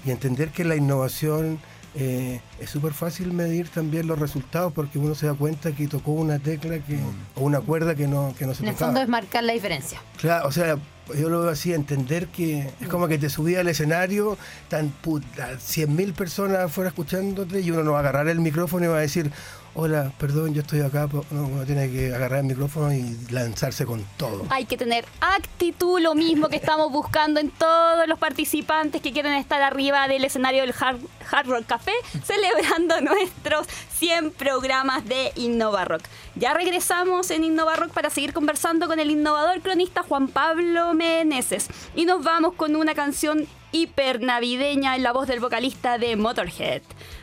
y 0.05 0.11
entender 0.11 0.49
que 0.49 0.63
la 0.63 0.75
innovación 0.75 1.59
eh, 1.95 2.39
es 2.59 2.69
súper 2.69 2.93
fácil 2.93 3.33
medir 3.33 3.67
también 3.69 4.07
los 4.07 4.17
resultados 4.17 4.71
porque 4.73 4.97
uno 4.97 5.13
se 5.15 5.25
da 5.27 5.33
cuenta 5.33 5.71
que 5.73 5.87
tocó 5.87 6.11
una 6.11 6.39
tecla 6.39 6.79
que, 6.79 6.97
o 7.35 7.41
una 7.41 7.59
cuerda 7.61 7.95
que 7.95 8.07
no, 8.07 8.33
que 8.37 8.45
no 8.45 8.53
se 8.53 8.63
En 8.63 8.69
el 8.69 8.73
tocaba. 8.75 8.91
fondo 8.91 9.01
es 9.01 9.09
marcar 9.09 9.43
la 9.43 9.53
diferencia. 9.53 10.01
Claro, 10.17 10.47
o 10.47 10.51
sea, 10.51 10.77
yo 11.17 11.29
lo 11.29 11.41
veo 11.41 11.49
así, 11.49 11.73
entender 11.73 12.27
que 12.27 12.69
es 12.79 12.87
como 12.87 13.07
que 13.09 13.17
te 13.17 13.29
subí 13.29 13.55
al 13.55 13.67
escenario, 13.67 14.37
tan 14.69 14.89
puta, 14.89 15.51
100.000 15.57 16.13
personas 16.13 16.59
afuera 16.59 16.89
escuchándote 16.89 17.59
y 17.59 17.71
uno 17.71 17.83
no 17.83 17.91
va 17.91 17.97
a 17.97 18.01
agarrar 18.01 18.29
el 18.29 18.39
micrófono 18.39 18.85
y 18.85 18.87
va 18.87 18.97
a 18.97 19.01
decir, 19.01 19.29
hola, 19.73 20.11
perdón, 20.17 20.53
yo 20.53 20.61
estoy 20.61 20.81
acá. 20.81 21.07
po-". 21.07 21.25
No, 21.31 21.45
uno 21.47 21.65
tiene 21.65 21.89
que 21.91 22.13
agarrar 22.13 22.39
el 22.39 22.45
micrófono 22.45 22.93
y 22.93 23.17
lanzarse 23.29 23.85
con 23.85 24.05
todo. 24.17 24.45
Hay 24.49 24.65
que 24.65 24.77
tener 24.77 25.05
actitud, 25.19 25.99
lo 25.99 26.15
mismo 26.15 26.49
que 26.49 26.55
estamos 26.57 26.91
buscando 26.91 27.39
en 27.39 27.49
todos 27.51 28.07
los 28.07 28.19
participantes 28.19 29.01
que 29.01 29.11
quieren 29.11 29.33
estar 29.33 29.61
arriba 29.61 30.07
del 30.07 30.23
escenario 30.23 30.61
del 30.61 30.73
Hard, 30.77 30.99
Hard 31.31 31.47
Rock 31.47 31.65
Café, 31.65 31.93
celebrando 32.23 33.01
nuestros 33.01 33.67
100 33.97 34.31
programas 34.31 35.05
de 35.05 35.31
Innova 35.35 35.85
Rock. 35.85 36.03
Ya 36.35 36.53
regresamos 36.53 37.29
en 37.31 37.43
Innova 37.43 37.75
Rock 37.75 37.91
para 37.91 38.09
seguir 38.09 38.33
conversando 38.33 38.87
con 38.87 38.99
el 38.99 39.11
innovador 39.11 39.61
cronista 39.61 40.03
Juan 40.03 40.27
Pablo 40.27 40.93
Meneses. 40.93 41.67
Y 41.95 42.05
nos 42.05 42.23
vamos 42.23 42.53
con 42.53 42.75
una 42.75 42.95
canción 42.95 43.47
hiper 43.71 44.21
navideña 44.21 44.95
en 44.95 45.03
la 45.03 45.11
voz 45.11 45.27
del 45.27 45.39
vocalista 45.39 45.97
de 45.97 46.15
Motorhead. 46.15 46.81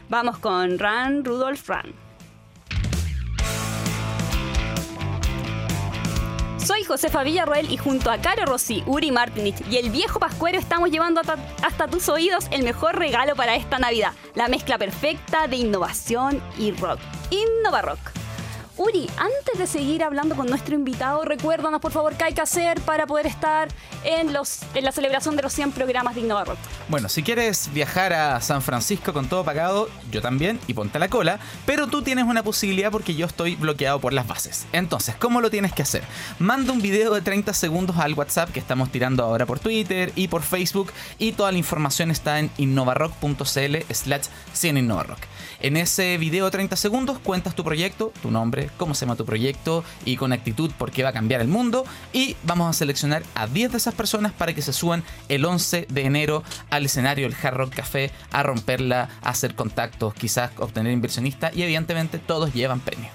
Vamos 0.09 0.39
con 0.39 0.79
Run, 0.79 1.25
Rudolph 1.25 1.69
Run. 1.69 2.08
Soy 6.69 6.85
Josefa 6.85 7.23
Villarroel 7.23 7.73
y 7.73 7.79
junto 7.79 8.11
a 8.11 8.19
Caro 8.19 8.45
Rossi, 8.45 8.83
Uri 8.85 9.11
Martinich 9.11 9.57
y 9.71 9.79
el 9.79 9.89
viejo 9.89 10.21
Pascuero 10.21 10.59
estamos 10.59 10.91
llevando 10.91 11.23
hasta, 11.63 11.89
tus 11.89 12.11
oídos 12.11 12.47
el 12.51 12.63
mejor 12.63 12.99
regalo 12.99 13.35
para 13.37 13.57
esta 13.57 13.79
Navidad, 13.79 14.13
la 14.35 14.49
mezcla 14.49 14.77
perfecta 14.77 15.47
de 15.47 15.57
innovación 15.57 16.43
y 16.59 16.73
rock. 16.73 17.01
Innova 17.31 17.81
Rock. 17.81 18.18
Uri, 18.79 19.11
antes 19.17 19.59
de 19.59 19.67
seguir 19.67 20.05
hablando 20.05 20.37
con 20.37 20.47
nuestro 20.47 20.77
invitado, 20.77 21.25
recuérdanos 21.25 21.81
por 21.81 21.91
favor 21.91 22.15
qué 22.15 22.23
hay 22.23 22.33
que 22.33 22.43
hacer 22.43 22.81
para 22.83 23.09
poder 23.09 23.27
estar 23.27 23.67
en, 24.05 24.33
los, 24.33 24.61
en 24.73 24.85
la 24.85 24.93
celebración 24.93 25.35
de 25.35 25.43
los 25.43 25.53
100 25.53 25.73
programas 25.73 26.15
de 26.15 26.21
Innova 26.21 26.45
Rock. 26.45 26.59
Bueno, 26.89 27.09
si 27.09 27.25
quieres 27.25 27.71
viajar 27.73 28.13
a 28.13 28.41
San 28.41 28.63
Francisco 28.63 29.13
con 29.13 29.29
todo 29.29 29.43
pagado, 29.43 29.89
yo 30.13 30.23
también, 30.23 30.61
y 30.69 30.75
ponte 30.75 31.01
la 31.01 31.09
cola, 31.09 31.41
pero 31.67 31.89
tú 31.89 32.03
tienes 32.03 32.27
una 32.27 32.45
posibilidad 32.45 32.93
porque 32.93 33.17
yo 33.17 33.27
estoy 33.27 33.57
bloqueado 33.57 33.99
por 33.99 34.13
las 34.13 34.29
bases. 34.29 34.69
Entonces, 34.73 35.17
¿cómo 35.17 35.41
lo 35.41 35.51
tienes 35.51 35.73
que 35.73 35.83
hacer? 35.83 36.05
Manda 36.39 36.73
un 36.73 36.81
video 36.81 37.13
de 37.15 37.21
30 37.21 37.55
segundos 37.55 37.97
al 37.97 38.15
WhatsApp 38.15 38.53
que 38.53 38.61
estamos 38.61 38.93
tirando 38.93 39.25
ahora 39.25 39.45
por 39.45 39.59
Twitter 39.59 40.13
y 40.15 40.29
por 40.29 40.43
Facebook, 40.43 40.93
y 41.19 41.33
toda 41.33 41.51
la 41.51 41.59
información 41.59 42.13
está 42.13 42.39
en 42.39 42.49
innovarock.cl 42.59 43.93
slash 43.93 44.27
100 44.53 44.77
innovarock. 44.79 45.19
En 45.61 45.77
ese 45.77 46.17
video 46.19 46.45
de 46.45 46.53
30 46.53 46.77
segundos 46.77 47.19
cuentas 47.19 47.57
tu 47.57 47.65
proyecto, 47.65 48.13
tu 48.23 48.31
nombre, 48.31 48.68
cómo 48.77 48.95
se 48.95 49.05
llama 49.05 49.17
tu 49.17 49.25
proyecto 49.25 49.85
y 50.05 50.17
con 50.17 50.33
actitud 50.33 50.71
por 50.79 50.91
qué 50.91 51.03
va 51.03 51.11
a 51.11 51.13
cambiar 51.13 51.41
el 51.41 51.49
mundo. 51.49 51.85
Y 52.13 52.37
vamos 52.45 52.69
a 52.69 52.73
seleccionar 52.73 53.23
a 53.35 53.47
10 53.47 53.73
de 53.73 53.79
esas 53.79 53.95
personas 53.95 54.33
para 54.33 54.55
que 54.55 54.63
se 54.63 54.73
suban 54.73 55.05
el 55.29 55.45
11 55.45 55.87
de 55.89 56.03
enero 56.03 56.43
al 56.71 56.85
escenario 56.85 57.29
del 57.29 57.37
Hard 57.41 57.57
Rock 57.57 57.75
Café 57.75 58.11
a 58.33 58.43
romperla, 58.43 59.09
a 59.23 59.31
hacer 59.31 59.55
contactos, 59.55 60.15
quizás 60.15 60.51
obtener 60.59 60.93
inversionistas 60.93 61.57
y 61.57 61.63
evidentemente 61.63 62.19
todos 62.19 62.53
llevan 62.53 62.81
premio. 62.81 63.09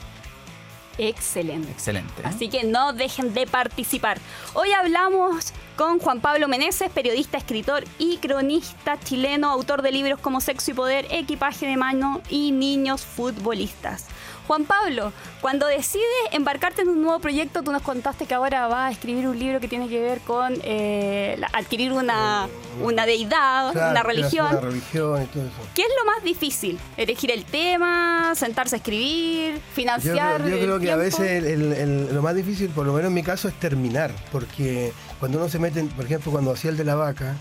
Excelente. 0.98 1.72
Excelente. 1.72 2.22
¿eh? 2.22 2.26
Así 2.26 2.50
que 2.50 2.64
no 2.64 2.94
dejen 2.94 3.34
de 3.34 3.48
participar. 3.48 4.20
Hoy 4.54 4.72
hablamos 4.72 5.54
con 5.76 6.00
Juan 6.00 6.22
Pablo 6.22 6.48
Meneses, 6.48 6.90
periodista, 6.92 7.38
escritor 7.38 7.84
y 7.98 8.18
cronista 8.18 9.00
chileno, 9.00 9.50
autor 9.50 9.82
de 9.82 9.92
libros 9.92 10.20
como 10.20 10.40
Sexo 10.42 10.72
y 10.72 10.74
Poder, 10.74 11.08
Equipaje 11.10 11.66
de 11.66 11.78
Mano 11.78 12.22
y 12.30 12.52
Niños 12.52 13.02
Futbolistas. 13.04 14.06
Juan 14.46 14.66
Pablo, 14.66 15.14
cuando 15.40 15.66
decides 15.68 16.04
embarcarte 16.34 16.82
en 16.82 16.90
un 16.90 17.02
nuevo 17.02 17.20
proyecto, 17.20 17.64
tú 17.64 17.72
nos 17.72 17.82
contaste 17.82 18.26
que 18.26 18.34
ahora 18.34 18.68
vas 18.68 18.90
a 18.90 18.92
escribir 18.92 19.26
un 19.26 19.40
libro 19.40 19.62
que 19.62 19.70
tiene 19.70 19.88
que 19.88 20.02
ver 20.02 20.20
con 20.20 20.60
eh, 20.64 21.40
adquirir 21.54 21.94
una, 21.94 22.50
una 22.82 23.06
deidad, 23.06 23.72
Claro, 23.72 23.92
una 23.92 24.04
religión. 24.04 24.48
Una 24.52 24.60
religión 24.60 25.24
y 25.24 25.26
todo 25.28 25.44
eso. 25.44 25.54
¿Qué 25.74 25.84
es 25.84 25.88
lo 25.98 26.12
más 26.12 26.22
difícil? 26.26 26.78
¿Elegir 26.98 27.32
el 27.32 27.46
tema? 27.46 28.34
¿Sentarse 28.36 28.76
a 28.76 28.80
escribir? 28.80 29.54
Yo, 29.56 29.60
¿Financiar? 29.74 30.42
creo- 30.42 30.58
yo 30.58 30.62
creo 30.64 30.80
que 30.82 30.92
a 30.92 30.98
veces 30.98 31.42
el- 31.46 31.72
el- 31.72 32.14
lo 32.14 32.22
más 32.22 32.36
difícil, 32.36 32.70
por 32.70 32.86
lo 32.86 32.92
menos 32.92 33.08
en 33.08 33.14
mi 33.14 33.24
caso, 33.24 33.48
es 33.48 33.54
terminar. 33.56 34.12
Porque 34.30 34.92
cuando 35.20 35.38
uno 35.38 35.50
se 35.50 35.60
mete, 35.60 35.84
por 35.84 36.06
ejemplo, 36.06 36.32
cuando 36.32 36.52
hacía 36.52 36.72
el 36.72 36.78
de 36.78 36.86
la 36.86 36.96
vaca, 36.96 37.36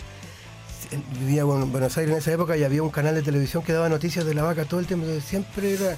vivía 1.20 1.42
en 1.42 1.72
Buenos 1.72 1.96
Aires 1.96 2.12
en 2.12 2.18
esa 2.18 2.32
época 2.32 2.56
y 2.56 2.64
había 2.64 2.82
un 2.82 2.90
canal 2.90 3.14
de 3.14 3.22
televisión 3.22 3.62
que 3.62 3.72
daba 3.72 3.88
noticias 3.88 4.24
de 4.24 4.34
la 4.34 4.42
vaca 4.42 4.64
todo 4.64 4.80
el 4.80 4.86
tiempo. 4.86 5.06
Entonces, 5.06 5.28
siempre 5.28 5.74
era. 5.74 5.96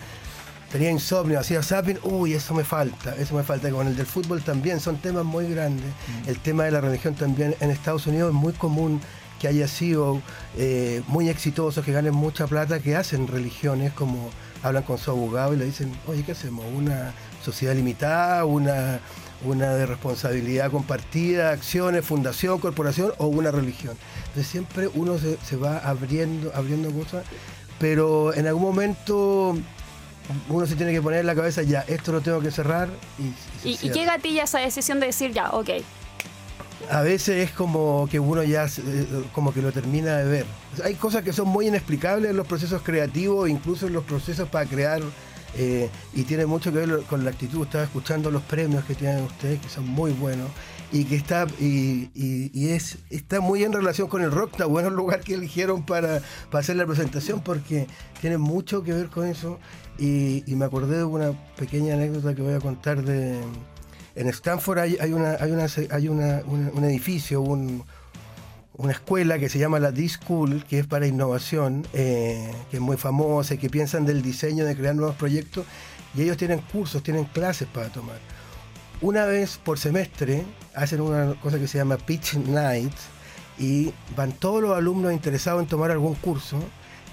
Tenía 0.71 0.91
insomnio, 0.91 1.39
hacía 1.39 1.63
zapping, 1.63 2.01
uy, 2.03 2.33
eso 2.33 2.53
me 2.53 2.65
falta, 2.65 3.15
eso 3.15 3.37
me 3.37 3.45
falta. 3.45 3.71
Con 3.71 3.87
el 3.87 3.95
del 3.95 4.07
fútbol 4.07 4.43
también, 4.43 4.81
son 4.81 4.97
temas 4.97 5.25
muy 5.25 5.49
grandes. 5.49 5.87
El 6.27 6.41
tema 6.41 6.65
de 6.65 6.73
la 6.73 6.81
religión 6.81 7.15
también 7.15 7.55
en 7.61 7.71
Estados 7.71 8.09
Unidos 8.09 8.31
es 8.31 8.35
muy 8.35 8.53
común 8.55 9.01
que 9.39 9.47
haya 9.47 9.69
sido 9.69 10.21
eh, 10.57 11.03
muy 11.07 11.29
exitosos, 11.29 11.85
que 11.85 11.93
ganen 11.93 12.15
mucha 12.15 12.49
plata, 12.49 12.81
que 12.81 12.97
hacen 12.97 13.29
religiones, 13.29 13.93
como 13.93 14.31
hablan 14.65 14.83
con 14.83 14.99
su 14.99 15.11
abogado 15.11 15.55
y 15.55 15.59
le 15.59 15.67
dicen, 15.67 15.93
oye, 16.07 16.25
¿qué 16.25 16.33
hacemos? 16.33 16.65
¿Una 16.75 17.13
sociedad 17.45 17.75
limitada? 17.75 18.45
¿Una, 18.47 18.99
una 19.45 19.75
de 19.75 19.87
responsabilidad 19.87 20.71
compartida, 20.71 21.51
acciones, 21.51 22.05
fundación, 22.05 22.59
corporación 22.59 23.13
o 23.19 23.27
una 23.27 23.51
religión? 23.51 23.97
Entonces 24.29 24.47
siempre 24.47 24.89
uno 24.95 25.19
se, 25.19 25.37
se 25.45 25.57
va 25.57 25.79
abriendo, 25.79 26.51
abriendo 26.55 26.91
cosas, 26.91 27.25
pero 27.79 28.33
en 28.35 28.47
algún 28.47 28.63
momento 28.63 29.57
uno 30.49 30.67
se 30.67 30.75
tiene 30.75 30.93
que 30.93 31.03
poner 31.03 31.21
en 31.21 31.27
la 31.27 31.35
cabeza, 31.35 31.63
ya, 31.63 31.81
esto 31.87 32.11
lo 32.13 32.23
tengo 32.23 32.41
que 32.41 32.51
cerrar 32.51 32.89
y, 33.19 33.69
¿Y, 33.69 33.73
y 33.73 33.77
cierra. 33.77 33.95
qué 33.95 34.05
gatilla 34.07 34.45
esa 34.45 34.59
decisión 34.61 34.99
de 34.99 35.07
decir 35.07 35.33
ya, 35.33 35.51
ok? 35.51 35.69
A 36.91 37.03
veces 37.03 37.49
es 37.49 37.51
como 37.51 38.09
que 38.11 38.21
uno 38.21 38.43
ya 38.43 38.67
eh, 38.67 39.07
como 39.33 39.53
que 39.55 39.63
lo 39.63 39.73
termina 39.73 40.17
de 40.19 40.25
ver. 40.25 40.47
Hay 40.85 40.95
cosas 40.95 41.23
que 41.23 41.33
son 41.33 41.49
muy 41.49 41.69
inexplicables 41.69 42.31
en 42.31 42.37
los 42.37 42.47
procesos 42.47 42.83
creativos, 42.83 43.49
incluso 43.49 43.87
en 43.87 43.95
los 43.95 44.05
procesos 44.05 44.49
para 44.49 44.67
crear, 44.67 45.01
eh, 45.57 45.89
y 46.13 46.23
tiene 46.25 46.47
mucho 46.47 46.73
que 46.73 46.79
ver 46.79 47.03
con 47.09 47.25
la 47.25 47.31
actitud. 47.31 47.65
Estaba 47.65 47.85
escuchando 47.85 48.31
los 48.31 48.43
premios 48.43 48.85
que 48.85 48.95
tienen 48.95 49.25
ustedes, 49.25 49.61
que 49.61 49.69
son 49.69 49.89
muy 49.89 50.13
buenos, 50.13 50.51
y 50.93 51.05
que 51.05 51.17
está, 51.17 51.47
y, 51.59 52.11
es, 52.69 52.99
está 53.11 53.41
muy 53.41 53.65
en 53.65 53.73
relación 53.73 54.09
con 54.09 54.23
el 54.23 54.31
rock, 54.31 54.53
está 54.53 54.67
bueno 54.67 54.89
el 54.89 54.95
lugar 54.95 55.21
que 55.21 55.35
eligieron 55.35 55.85
para, 55.85 56.21
hacer 56.53 56.77
la 56.77 56.87
presentación, 56.87 57.41
porque 57.41 57.87
tiene 58.21 58.39
mucho 58.39 58.83
que 58.83 58.93
ver 58.93 59.09
con 59.09 59.27
eso. 59.27 59.59
Y 59.99 60.43
me 60.49 60.65
acordé 60.65 60.99
de 60.99 61.05
una 61.05 61.33
pequeña 61.57 61.95
anécdota 61.95 62.35
que 62.35 62.43
voy 62.43 62.55
a 62.55 62.61
contar 62.61 63.03
de... 63.03 63.41
En 64.15 64.29
Stanford 64.29 64.79
hay, 64.79 65.13
una, 65.13 65.33
hay, 65.41 65.51
una, 65.51 65.67
hay 65.91 66.09
una- 66.09 66.43
un 66.47 66.85
edificio, 66.85 67.41
un- 67.41 67.83
una 68.77 68.93
escuela 68.93 69.39
que 69.39 69.49
se 69.49 69.59
llama 69.59 69.79
la 69.79 69.93
D-School, 69.93 70.65
que 70.69 70.81
es 70.81 70.87
para 70.87 71.07
innovación, 71.07 71.87
eh, 71.93 72.51
que 72.71 72.77
es 72.79 72.83
muy 72.83 72.97
famosa 72.97 73.55
y 73.55 73.59
que 73.59 73.71
piensan 73.71 74.05
del 74.05 74.21
diseño, 74.23 74.65
de 74.65 74.77
crear 74.77 74.95
nuevos 74.95 75.15
proyectos, 75.17 75.65
y 76.15 76.23
ellos 76.23 76.37
tienen 76.37 76.61
cursos, 76.61 77.03
tienen 77.03 77.25
clases 77.25 77.69
para 77.69 77.89
tomar. 77.89 78.19
Una 79.01 79.27
vez 79.27 79.59
por 79.59 79.79
semestre 79.79 80.45
hacen 80.75 81.01
una 81.01 81.35
cosa 81.41 81.59
que 81.59 81.69
se 81.69 81.79
llama 81.79 81.97
Pitch 81.99 82.35
Night 82.37 82.93
y 83.59 83.93
van 84.17 84.33
todos 84.33 84.63
los 84.63 84.77
alumnos 84.77 85.13
interesados 85.13 85.63
en 85.63 85.69
tomar 85.69 85.91
algún 85.91 86.15
curso 86.15 86.59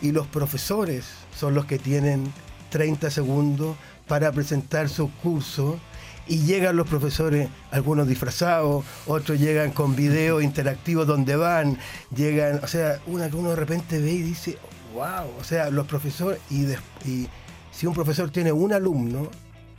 y 0.02 0.12
los 0.12 0.26
profesores 0.28 1.06
son 1.38 1.54
los 1.54 1.66
que 1.66 1.78
tienen 1.78 2.32
30 2.70 3.12
segundos 3.12 3.76
para 4.08 4.32
presentar 4.32 4.90
su 4.90 5.12
curso 5.18 5.80
y 6.28 6.40
llegan 6.40 6.76
los 6.76 6.88
profesores, 6.88 7.50
algunos 7.72 8.08
disfrazados, 8.08 8.86
otros 9.08 9.40
llegan 9.40 9.72
con 9.72 9.96
videos 9.96 10.44
interactivos 10.44 11.08
donde 11.08 11.36
van, 11.36 11.78
llegan, 12.16 12.60
o 12.64 12.68
sea, 12.68 13.00
uno 13.08 13.30
que 13.30 13.36
uno 13.36 13.50
de 13.50 13.56
repente 13.56 14.00
ve 14.00 14.12
y 14.12 14.22
dice, 14.22 14.58
wow, 14.94 15.30
o 15.40 15.44
sea, 15.44 15.70
los 15.70 15.88
profesores, 15.88 16.40
y, 16.50 16.64
des- 16.64 16.80
y 17.06 17.28
si 17.72 17.88
un 17.88 17.94
profesor 17.94 18.30
tiene 18.30 18.52
un 18.52 18.72
alumno, 18.74 19.30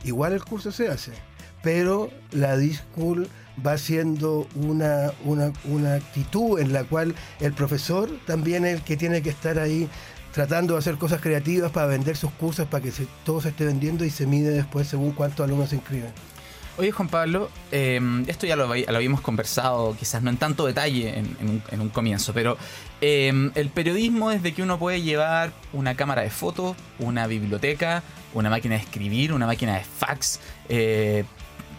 igual 0.03 0.33
el 0.33 0.43
curso 0.43 0.71
se 0.71 0.89
hace, 0.89 1.11
pero 1.61 2.09
la 2.31 2.57
D-School 2.57 3.27
va 3.65 3.77
siendo 3.77 4.47
una, 4.55 5.11
una, 5.23 5.53
una 5.65 5.93
actitud 5.95 6.59
en 6.59 6.73
la 6.73 6.83
cual 6.83 7.15
el 7.39 7.53
profesor 7.53 8.09
también 8.25 8.65
es 8.65 8.75
el 8.77 8.81
que 8.81 8.97
tiene 8.97 9.21
que 9.21 9.29
estar 9.29 9.59
ahí 9.59 9.87
tratando 10.33 10.73
de 10.73 10.79
hacer 10.79 10.97
cosas 10.97 11.21
creativas 11.21 11.71
para 11.71 11.85
vender 11.85 12.17
sus 12.17 12.31
cursos, 12.31 12.67
para 12.67 12.83
que 12.83 12.91
todo 13.23 13.39
se 13.39 13.49
esté 13.49 13.65
vendiendo 13.65 14.03
y 14.03 14.09
se 14.09 14.25
mide 14.25 14.49
después 14.49 14.87
según 14.87 15.11
cuántos 15.11 15.45
alumnos 15.45 15.69
se 15.69 15.75
inscriben. 15.75 16.11
Oye, 16.77 16.91
Juan 16.91 17.07
Pablo, 17.07 17.51
eh, 17.71 18.01
esto 18.27 18.47
ya 18.47 18.55
lo, 18.55 18.65
lo 18.67 18.95
habíamos 18.95 19.21
conversado, 19.21 19.95
quizás 19.97 20.23
no 20.23 20.31
en 20.31 20.37
tanto 20.37 20.65
detalle 20.65 21.19
en, 21.19 21.37
en 21.39 21.49
un, 21.49 21.63
en 21.69 21.81
un 21.81 21.89
comienzo, 21.89 22.33
pero 22.33 22.57
eh, 22.99 23.51
el 23.53 23.69
periodismo 23.69 24.31
es 24.31 24.41
de 24.41 24.55
que 24.55 24.63
uno 24.63 24.79
puede 24.79 25.03
llevar 25.03 25.53
una 25.71 25.93
cámara 25.95 26.23
de 26.23 26.31
fotos, 26.31 26.75
una 26.97 27.27
biblioteca, 27.27 28.01
una 28.33 28.49
máquina 28.49 28.73
de 28.75 28.81
escribir, 28.81 29.33
una 29.33 29.45
máquina 29.45 29.75
de 29.77 29.83
fax, 29.83 30.39
eh, 30.67 31.25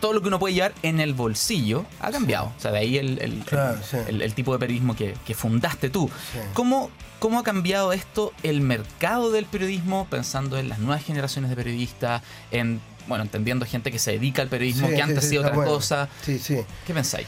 todo 0.00 0.12
lo 0.12 0.20
que 0.22 0.28
uno 0.28 0.38
puede 0.38 0.54
llevar 0.54 0.74
en 0.82 1.00
el 1.00 1.12
bolsillo 1.14 1.84
ha 2.00 2.10
cambiado. 2.12 2.52
O 2.56 2.60
sea, 2.60 2.70
de 2.70 2.78
ahí 2.78 2.96
el, 2.98 3.18
el- 3.20 3.38
Claro, 3.44 3.74
el- 3.78 3.82
sí. 3.84 3.96
el- 4.06 4.22
el 4.22 4.34
tipo 4.34 4.52
de 4.52 4.58
periodismo 4.60 4.94
que, 4.94 5.14
que 5.26 5.34
fundaste 5.34 5.90
tú. 5.90 6.08
Sí. 6.32 6.38
¿Cómo, 6.52 6.90
¿Cómo 7.20 7.38
ha 7.38 7.42
cambiado 7.42 7.92
esto 7.92 8.32
el 8.42 8.60
mercado 8.60 9.30
del 9.32 9.46
periodismo 9.46 10.06
pensando 10.10 10.58
en 10.58 10.68
las 10.68 10.78
nuevas 10.78 11.02
generaciones 11.02 11.48
de 11.50 11.56
periodistas, 11.56 12.22
en, 12.50 12.80
bueno, 13.08 13.24
entendiendo 13.24 13.66
gente 13.66 13.90
que 13.90 13.98
se 13.98 14.12
dedica 14.12 14.42
al 14.42 14.48
periodismo, 14.48 14.86
Sí, 14.86 14.90
que 14.92 14.96
sí, 14.96 15.02
antes 15.02 15.20
sí, 15.20 15.26
hacía 15.26 15.38
está 15.40 15.48
otra 15.48 15.56
bueno. 15.56 15.72
cosa? 15.72 16.08
Sí, 16.24 16.38
sí. 16.38 16.58
¿Qué 16.86 16.94
pensáis? 16.94 17.26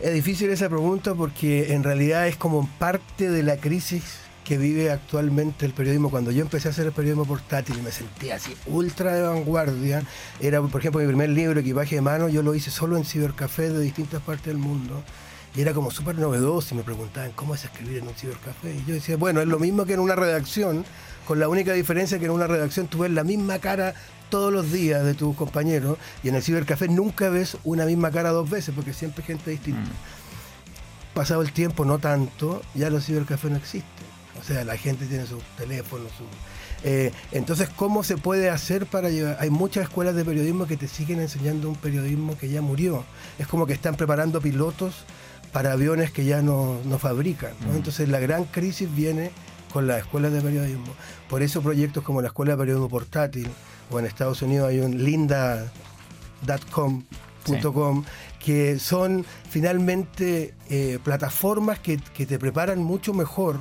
Es 0.00 0.14
difícil 0.14 0.48
esa 0.50 0.68
pregunta 0.68 1.14
porque 1.14 1.72
en 1.74 1.82
realidad 1.82 2.28
es 2.28 2.36
como 2.36 2.68
parte 2.78 3.30
de 3.30 3.42
la 3.42 3.56
crisis 3.56 4.02
que 4.44 4.56
vive 4.56 4.90
actualmente 4.90 5.66
el 5.66 5.72
periodismo. 5.72 6.08
Cuando 6.10 6.30
yo 6.30 6.40
empecé 6.42 6.68
a 6.68 6.70
hacer 6.70 6.86
el 6.86 6.92
periodismo 6.92 7.26
portátil 7.26 7.82
me 7.82 7.90
sentía 7.90 8.36
así 8.36 8.54
ultra 8.66 9.12
de 9.14 9.22
vanguardia, 9.22 10.02
era 10.40 10.62
por 10.62 10.80
ejemplo 10.80 11.00
mi 11.00 11.06
primer 11.06 11.30
libro, 11.30 11.60
Equipaje 11.60 11.96
de 11.96 12.00
Mano, 12.00 12.28
yo 12.28 12.42
lo 12.42 12.54
hice 12.54 12.70
solo 12.70 12.96
en 12.96 13.04
cibercafés 13.04 13.72
de 13.74 13.80
distintas 13.80 14.22
partes 14.22 14.46
del 14.46 14.56
mundo. 14.58 15.02
Y 15.56 15.60
era 15.62 15.72
como 15.74 15.90
súper 15.90 16.16
novedoso 16.16 16.74
y 16.74 16.78
me 16.78 16.84
preguntaban 16.84 17.32
cómo 17.32 17.54
es 17.54 17.64
escribir 17.64 17.98
en 17.98 18.06
un 18.08 18.14
cibercafé. 18.14 18.74
Y 18.74 18.84
yo 18.86 18.94
decía, 18.94 19.16
bueno, 19.16 19.40
es 19.40 19.48
lo 19.48 19.58
mismo 19.58 19.84
que 19.84 19.94
en 19.94 20.00
una 20.00 20.14
redacción, 20.14 20.84
con 21.28 21.38
la 21.38 21.48
única 21.50 21.74
diferencia 21.74 22.18
que 22.18 22.24
en 22.24 22.30
una 22.30 22.46
redacción 22.46 22.86
tú 22.86 23.00
ves 23.00 23.10
la 23.10 23.22
misma 23.22 23.58
cara 23.58 23.92
todos 24.30 24.50
los 24.50 24.72
días 24.72 25.04
de 25.04 25.12
tus 25.12 25.36
compañeros 25.36 25.98
y 26.22 26.30
en 26.30 26.36
el 26.36 26.42
cibercafé 26.42 26.88
nunca 26.88 27.28
ves 27.28 27.58
una 27.64 27.84
misma 27.84 28.10
cara 28.10 28.30
dos 28.30 28.48
veces 28.48 28.74
porque 28.74 28.94
siempre 28.94 29.22
hay 29.22 29.26
gente 29.26 29.50
distinta. 29.50 29.90
Pasado 31.12 31.42
el 31.42 31.52
tiempo, 31.52 31.84
no 31.84 31.98
tanto, 31.98 32.62
ya 32.74 32.88
los 32.88 33.04
cibercafés 33.04 33.50
no 33.50 33.58
existen. 33.58 34.06
O 34.40 34.42
sea, 34.42 34.64
la 34.64 34.78
gente 34.78 35.04
tiene 35.04 35.26
sus 35.26 35.42
teléfonos, 35.58 36.10
su... 36.16 36.24
Eh, 36.88 37.12
entonces, 37.32 37.68
¿cómo 37.76 38.04
se 38.04 38.16
puede 38.16 38.48
hacer 38.48 38.86
para 38.86 39.10
llevar? 39.10 39.36
Hay 39.38 39.50
muchas 39.50 39.82
escuelas 39.82 40.14
de 40.14 40.24
periodismo 40.24 40.66
que 40.66 40.78
te 40.78 40.88
siguen 40.88 41.20
enseñando 41.20 41.68
un 41.68 41.76
periodismo 41.76 42.38
que 42.38 42.48
ya 42.48 42.62
murió. 42.62 43.04
Es 43.38 43.46
como 43.46 43.66
que 43.66 43.74
están 43.74 43.96
preparando 43.96 44.40
pilotos 44.40 45.04
para 45.52 45.72
aviones 45.72 46.10
que 46.10 46.24
ya 46.24 46.40
no, 46.40 46.80
no 46.86 46.98
fabrican. 46.98 47.52
¿no? 47.66 47.74
Entonces, 47.74 48.08
la 48.08 48.18
gran 48.18 48.44
crisis 48.44 48.88
viene 48.94 49.30
con 49.72 49.86
las 49.86 49.98
escuelas 50.00 50.32
de 50.32 50.40
periodismo. 50.40 50.94
Por 51.28 51.42
eso 51.42 51.60
proyectos 51.62 52.02
como 52.04 52.20
la 52.22 52.28
Escuela 52.28 52.52
de 52.52 52.58
Periodismo 52.58 52.88
Portátil, 52.88 53.48
o 53.90 53.98
en 53.98 54.06
Estados 54.06 54.42
Unidos 54.42 54.68
hay 54.68 54.80
un 54.80 55.02
linda.com.com, 56.46 58.04
que 58.44 58.78
son 58.78 59.24
finalmente 59.50 60.54
eh, 60.70 60.98
plataformas 61.02 61.78
que, 61.78 61.96
que 62.14 62.26
te 62.26 62.38
preparan 62.38 62.82
mucho 62.82 63.12
mejor 63.14 63.58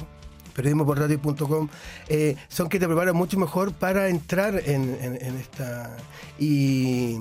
periodismoportátil.com, 0.56 1.70
eh, 2.10 2.36
son 2.50 2.68
que 2.68 2.80
te 2.80 2.88
preparan 2.88 3.16
mucho 3.16 3.38
mejor 3.38 3.74
para 3.74 4.10
entrar 4.10 4.56
en, 4.66 4.98
en- 5.02 5.18
en 5.22 5.38
esta... 5.38 5.96
Y, 6.40 7.18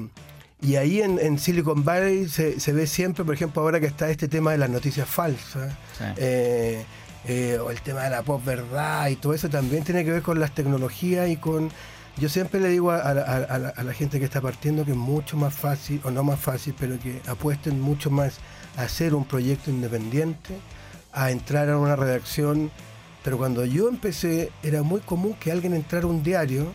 y 0.63 0.77
ahí 0.77 1.03
en, 1.03 1.19
en 1.19 1.39
Silicon 1.39 1.85
Valley 1.85 2.31
se, 2.31 2.59
se 2.61 2.73
ve 2.73 2.87
siempre, 2.87 3.25
por 3.27 3.35
ejemplo, 3.35 3.61
ahora 3.61 3.79
que 3.79 3.87
está 3.87 4.09
este 4.11 4.27
tema 4.27 4.53
de 4.53 4.59
las 4.59 4.71
noticias 4.71 5.07
falsas, 5.07 5.71
Sí. 5.99 6.05
eh, 6.17 6.85
eh, 7.27 7.59
o 7.59 7.71
el 7.71 7.81
tema 7.83 8.05
de 8.05 8.11
la 8.11 8.23
posverdad 8.23 9.09
y 9.09 9.17
todo 9.17 9.35
eso 9.35 9.49
también 9.49 9.85
tiene 9.85 10.05
que 10.05 10.13
ver 10.13 10.23
con 10.23 10.39
las 10.41 10.55
tecnologías 10.55 11.29
y 11.29 11.37
con... 11.37 11.71
Yo 12.19 12.31
siempre 12.31 12.61
le 12.61 12.69
digo 12.71 12.93
a, 12.93 12.97
a 12.97 13.11
a 13.11 13.59
la- 13.59 13.69
a 13.77 13.83
la 13.83 13.93
gente 13.93 14.19
que 14.19 14.25
está 14.25 14.41
partiendo 14.41 14.87
que 14.87 14.93
es 14.93 14.97
mucho 14.97 15.37
más 15.37 15.53
fácil, 15.55 16.01
o 16.05 16.11
no 16.11 16.23
más 16.25 16.41
fácil, 16.41 16.75
pero 16.79 16.99
que 16.99 17.21
apuesten 17.27 17.79
mucho 17.81 18.11
más 18.11 18.39
a 18.79 18.83
hacer 18.83 19.15
un 19.15 19.27
proyecto 19.27 19.71
independiente, 19.71 20.55
a 21.13 21.31
entrar 21.31 21.69
a 21.69 21.77
una 21.79 21.95
redacción. 21.95 22.71
Pero 23.23 23.37
cuando 23.37 23.67
yo 23.67 23.89
empecé, 23.89 24.51
era 24.63 24.83
muy 24.83 25.01
común 25.01 25.35
que 25.39 25.53
alguien 25.53 25.75
entrara 25.75 26.05
a 26.07 26.09
un 26.09 26.23
diario 26.23 26.73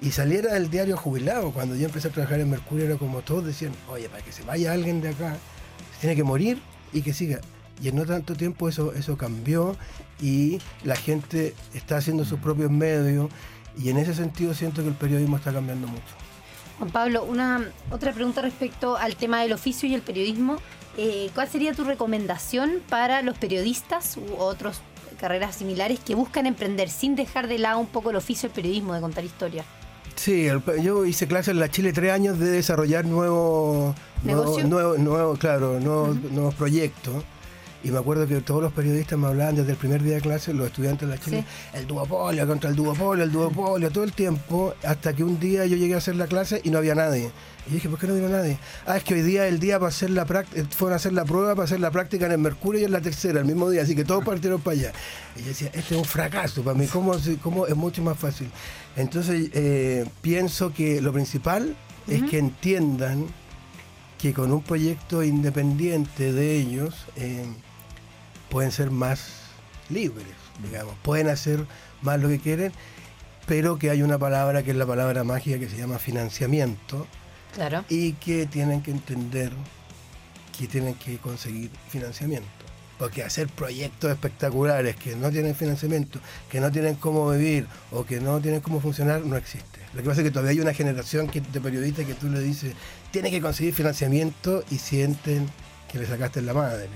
y 0.00 0.12
saliera 0.12 0.54
del 0.54 0.70
diario 0.70 0.96
jubilado. 0.96 1.50
Cuando 1.50 1.74
yo 1.76 1.84
empecé 1.86 2.08
a 2.08 2.10
trabajar 2.12 2.40
en 2.40 2.48
Mercurio, 2.48 2.86
era 2.86 2.96
como 2.96 3.20
todos 3.20 3.44
decían: 3.44 3.72
Oye, 3.90 4.08
para 4.08 4.22
que 4.24 4.32
se 4.32 4.44
vaya 4.44 4.72
alguien 4.72 5.02
de 5.02 5.10
acá, 5.10 5.36
se 5.94 6.00
tiene 6.00 6.16
que 6.16 6.24
morir 6.24 6.62
y 6.94 7.02
que 7.02 7.12
siga. 7.12 7.40
Y 7.82 7.88
en 7.88 7.96
no 7.96 8.04
tanto 8.04 8.34
tiempo 8.34 8.68
eso, 8.68 8.92
eso 8.92 9.16
cambió 9.16 9.76
y 10.20 10.58
la 10.84 10.96
gente 10.96 11.54
está 11.74 11.96
haciendo 11.96 12.24
sus 12.24 12.38
propios 12.40 12.70
medios. 12.70 13.30
Y 13.78 13.88
en 13.88 13.96
ese 13.96 14.14
sentido 14.14 14.52
siento 14.54 14.82
que 14.82 14.88
el 14.88 14.94
periodismo 14.94 15.36
está 15.36 15.52
cambiando 15.52 15.86
mucho. 15.86 16.02
Juan 16.78 16.90
Pablo, 16.90 17.24
una 17.24 17.70
otra 17.90 18.12
pregunta 18.12 18.42
respecto 18.42 18.96
al 18.96 19.16
tema 19.16 19.42
del 19.42 19.52
oficio 19.52 19.88
y 19.88 19.94
el 19.94 20.02
periodismo. 20.02 20.56
Eh, 20.96 21.30
¿Cuál 21.34 21.48
sería 21.48 21.72
tu 21.72 21.84
recomendación 21.84 22.80
para 22.88 23.22
los 23.22 23.38
periodistas 23.38 24.16
u 24.16 24.34
otros 24.42 24.80
carreras 25.20 25.54
similares 25.56 26.00
que 26.00 26.14
buscan 26.14 26.46
emprender 26.46 26.88
sin 26.88 27.14
dejar 27.14 27.46
de 27.48 27.58
lado 27.58 27.78
un 27.78 27.86
poco 27.86 28.10
el 28.10 28.16
oficio 28.16 28.48
del 28.48 28.54
periodismo 28.56 28.94
de 28.94 29.00
contar 29.00 29.24
historias? 29.24 29.64
Sí, 30.16 30.46
el- 30.48 30.62
yo 30.82 31.04
hice 31.06 31.26
clases 31.26 31.48
en 31.48 31.60
la 31.60 31.70
Chile 31.70 31.92
tres 31.92 32.12
años 32.12 32.38
de 32.38 32.50
desarrollar 32.50 33.04
nuevos, 33.06 33.94
nuevos, 34.24 34.64
nuevos, 34.64 34.98
nuevos, 34.98 35.38
claro, 35.38 35.78
nuevos, 35.80 36.16
nuevos 36.30 36.54
proyectos. 36.54 37.22
Y 37.82 37.90
me 37.90 37.98
acuerdo 37.98 38.26
que 38.26 38.40
todos 38.40 38.62
los 38.62 38.72
periodistas 38.72 39.18
me 39.18 39.26
hablaban 39.26 39.56
desde 39.56 39.72
el 39.72 39.76
primer 39.76 40.02
día 40.02 40.16
de 40.16 40.20
clase, 40.20 40.52
los 40.52 40.66
estudiantes 40.66 41.08
de 41.08 41.14
la 41.14 41.20
Chile, 41.20 41.44
el 41.72 41.86
duopolio, 41.86 42.46
contra 42.46 42.68
el 42.68 42.76
duopolio, 42.76 43.24
el 43.24 43.32
duopolio, 43.32 43.90
todo 43.90 44.04
el 44.04 44.12
tiempo, 44.12 44.74
hasta 44.84 45.14
que 45.14 45.24
un 45.24 45.40
día 45.40 45.64
yo 45.66 45.76
llegué 45.76 45.94
a 45.94 45.98
hacer 45.98 46.16
la 46.16 46.26
clase 46.26 46.60
y 46.62 46.70
no 46.70 46.78
había 46.78 46.94
nadie. 46.94 47.30
Y 47.68 47.74
dije, 47.74 47.88
¿por 47.88 47.98
qué 47.98 48.06
no 48.06 48.14
vino 48.14 48.28
nadie? 48.28 48.58
Ah, 48.86 48.96
es 48.96 49.04
que 49.04 49.14
hoy 49.14 49.22
día 49.22 49.46
el 49.46 49.60
día 49.60 49.78
para 49.78 49.88
hacer 49.88 50.10
la 50.10 50.24
práctica, 50.24 50.66
fueron 50.70 50.94
a 50.94 50.96
hacer 50.96 51.12
la 51.12 51.24
prueba 51.24 51.54
para 51.54 51.64
hacer 51.64 51.80
la 51.80 51.90
práctica 51.90 52.26
en 52.26 52.32
el 52.32 52.38
Mercurio 52.38 52.82
y 52.82 52.84
en 52.84 52.92
la 52.92 53.00
tercera, 53.00 53.40
el 53.40 53.46
mismo 53.46 53.70
día, 53.70 53.82
así 53.82 53.94
que 53.94 54.04
todos 54.04 54.24
partieron 54.24 54.60
para 54.60 54.76
allá. 54.76 54.92
Y 55.36 55.40
yo 55.40 55.48
decía, 55.48 55.70
este 55.72 55.94
es 55.94 56.00
un 56.00 56.04
fracaso 56.04 56.62
para 56.62 56.76
mí, 56.76 56.86
¿cómo, 56.86 57.14
cómo 57.42 57.66
es 57.66 57.76
mucho 57.76 58.02
más 58.02 58.18
fácil? 58.18 58.50
Entonces, 58.96 59.50
eh, 59.54 60.04
pienso 60.20 60.72
que 60.74 61.00
lo 61.00 61.12
principal 61.12 61.76
es 62.08 62.22
que 62.24 62.38
entiendan 62.38 63.26
que 64.18 64.34
con 64.34 64.52
un 64.52 64.62
proyecto 64.62 65.22
independiente 65.22 66.32
de 66.32 66.56
ellos 66.56 67.06
eh, 67.16 67.44
pueden 68.50 68.72
ser 68.72 68.90
más 68.90 69.20
libres, 69.88 70.26
digamos, 70.62 70.94
pueden 71.02 71.28
hacer 71.28 71.64
más 72.02 72.20
lo 72.20 72.28
que 72.28 72.38
quieren, 72.38 72.72
pero 73.46 73.78
que 73.78 73.90
hay 73.90 74.02
una 74.02 74.18
palabra 74.18 74.62
que 74.62 74.70
es 74.72 74.76
la 74.76 74.86
palabra 74.86 75.24
mágica 75.24 75.58
que 75.58 75.68
se 75.68 75.76
llama 75.76 75.98
financiamiento 75.98 77.06
Claro. 77.54 77.84
y 77.88 78.12
que 78.14 78.46
tienen 78.46 78.82
que 78.82 78.90
entender 78.90 79.50
que 80.56 80.66
tienen 80.68 80.94
que 80.94 81.16
conseguir 81.18 81.70
financiamiento. 81.88 82.46
Porque 82.98 83.22
hacer 83.24 83.48
proyectos 83.48 84.10
espectaculares 84.10 84.94
que 84.94 85.16
no 85.16 85.30
tienen 85.30 85.54
financiamiento, 85.54 86.20
que 86.50 86.60
no 86.60 86.70
tienen 86.70 86.96
cómo 86.96 87.30
vivir 87.30 87.66
o 87.90 88.04
que 88.04 88.20
no 88.20 88.40
tienen 88.40 88.60
cómo 88.60 88.78
funcionar, 88.78 89.22
no 89.24 89.36
existe. 89.36 89.80
Lo 89.94 90.02
que 90.02 90.08
pasa 90.10 90.20
es 90.20 90.26
que 90.26 90.30
todavía 90.30 90.50
hay 90.52 90.60
una 90.60 90.74
generación 90.74 91.28
que- 91.28 91.40
de 91.40 91.60
periodistas 91.62 92.04
que 92.04 92.12
tú 92.12 92.28
le 92.28 92.40
dices, 92.40 92.74
tiene 93.10 93.30
que 93.30 93.40
conseguir 93.40 93.72
financiamiento 93.74 94.62
y 94.70 94.76
sienten 94.76 95.48
que 95.90 95.98
le 95.98 96.06
sacaste 96.06 96.42
la 96.42 96.52
madre. 96.52 96.88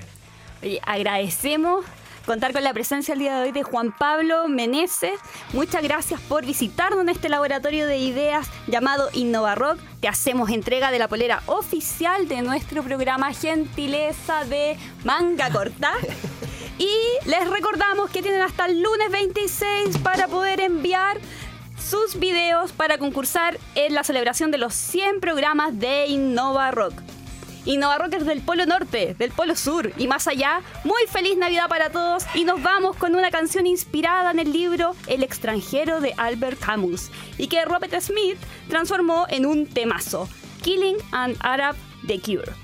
Oye, 0.65 0.81
agradecemos 0.87 1.85
contar 2.25 2.55
con 2.55 2.65
la 2.65 2.73
presencia 2.73 3.13
el 3.13 3.19
día 3.19 3.37
de 3.37 3.43
hoy 3.43 3.53
de 3.53 3.63
Juan 3.63 3.93
Pablo 3.93 4.49
Meneses. 4.49 5.21
Muchas 5.53 5.83
gracias 5.83 6.23
por 6.23 6.47
visitarnos 6.47 7.03
en 7.03 7.11
este 7.11 7.29
laboratorio 7.29 7.87
de 7.87 7.99
ideas 7.99 8.49
llamado 8.67 9.11
InnovaRock. 9.13 9.79
Te 10.01 10.09
hacemos 10.09 10.49
entrega 10.49 10.91
de 10.91 10.99
la 10.99 11.09
polera 11.09 11.43
oficial 11.45 12.29
de 12.29 12.41
nuestro 12.41 12.83
programa 12.83 13.35
Gentileza 13.35 14.47
de 14.47 14.79
Manga 15.05 15.51
Corta. 15.51 15.93
Y 16.79 17.29
les 17.29 17.47
recordamos 17.51 18.09
que 18.09 18.23
tienen 18.23 18.41
hasta 18.41 18.65
el 18.65 18.81
lunes 18.81 19.11
26 19.11 19.99
para 19.99 20.29
poder 20.29 20.61
enviar 20.61 21.19
sus 21.79 22.19
videos 22.19 22.73
para 22.73 22.97
concursar 22.97 23.59
en 23.75 23.93
la 23.93 24.03
celebración 24.03 24.51
de 24.51 24.57
los 24.57 24.73
100 24.73 25.21
programas 25.21 25.79
de 25.79 26.07
Innova 26.07 26.71
Rock. 26.71 26.95
Innova 27.67 27.97
Rock 27.97 28.15
es 28.15 28.27
del 28.27 28.43
Polo 28.43 28.67
Norte, 28.67 29.15
del 29.19 29.31
Polo 29.31 29.57
Sur 29.57 29.93
y 29.97 30.07
más 30.07 30.29
allá. 30.29 30.61
Muy 30.85 31.07
feliz 31.09 31.39
Navidad 31.39 31.69
para 31.69 31.91
todos 31.91 32.25
y 32.35 32.45
nos 32.45 32.63
vamos 32.63 32.97
con 32.97 33.15
una 33.15 33.31
canción 33.31 33.67
inspirada 33.67 34.31
en 34.31 34.39
el 34.39 34.53
libro 34.53 34.95
El 35.07 35.23
extranjero 35.23 36.01
de 36.01 36.13
Albert 36.19 36.59
Camus 36.59 37.11
y 37.39 37.49
que 37.49 37.65
Robert 37.65 37.95
Smith 38.01 38.39
transformó 38.69 39.27
en 39.31 39.47
un 39.47 39.67
temazo, 39.67 40.29
Killing 40.63 40.97
an 41.13 41.35
Arab 41.41 41.75
The 42.07 42.21
Cure. 42.21 42.64